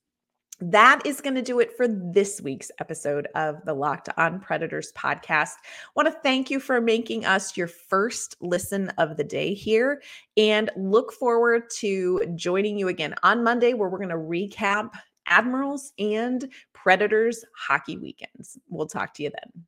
that 0.59 1.03
is 1.05 1.21
going 1.21 1.35
to 1.35 1.42
do 1.42 1.61
it 1.61 1.77
for 1.77 1.87
this 1.87 2.40
week's 2.40 2.71
episode 2.81 3.29
of 3.35 3.62
the 3.66 3.75
Locked 3.75 4.09
on 4.16 4.40
Predators 4.40 4.92
podcast. 4.92 5.53
Want 5.95 6.09
to 6.09 6.21
thank 6.23 6.51
you 6.51 6.61
for 6.61 6.81
making 6.81 7.27
us 7.27 7.57
your 7.57 7.66
first 7.66 8.37
listen 8.40 8.90
of 8.97 9.16
the 9.16 9.25
day 9.25 9.53
here 9.53 10.03
and 10.37 10.71
look 10.77 11.12
forward 11.12 11.69
to 11.77 12.33
joining 12.35 12.79
you 12.79 12.88
again 12.88 13.14
on 13.23 13.45
Monday 13.45 13.75
where 13.75 13.88
we're 13.88 13.99
going 13.99 14.09
to 14.09 14.16
recap 14.16 14.90
Admirals 15.27 15.92
and 15.99 16.51
Predators 16.73 17.45
hockey 17.55 17.99
weekends. 17.99 18.59
We'll 18.69 18.87
talk 18.87 19.12
to 19.14 19.25
you 19.25 19.31
then. 19.31 19.66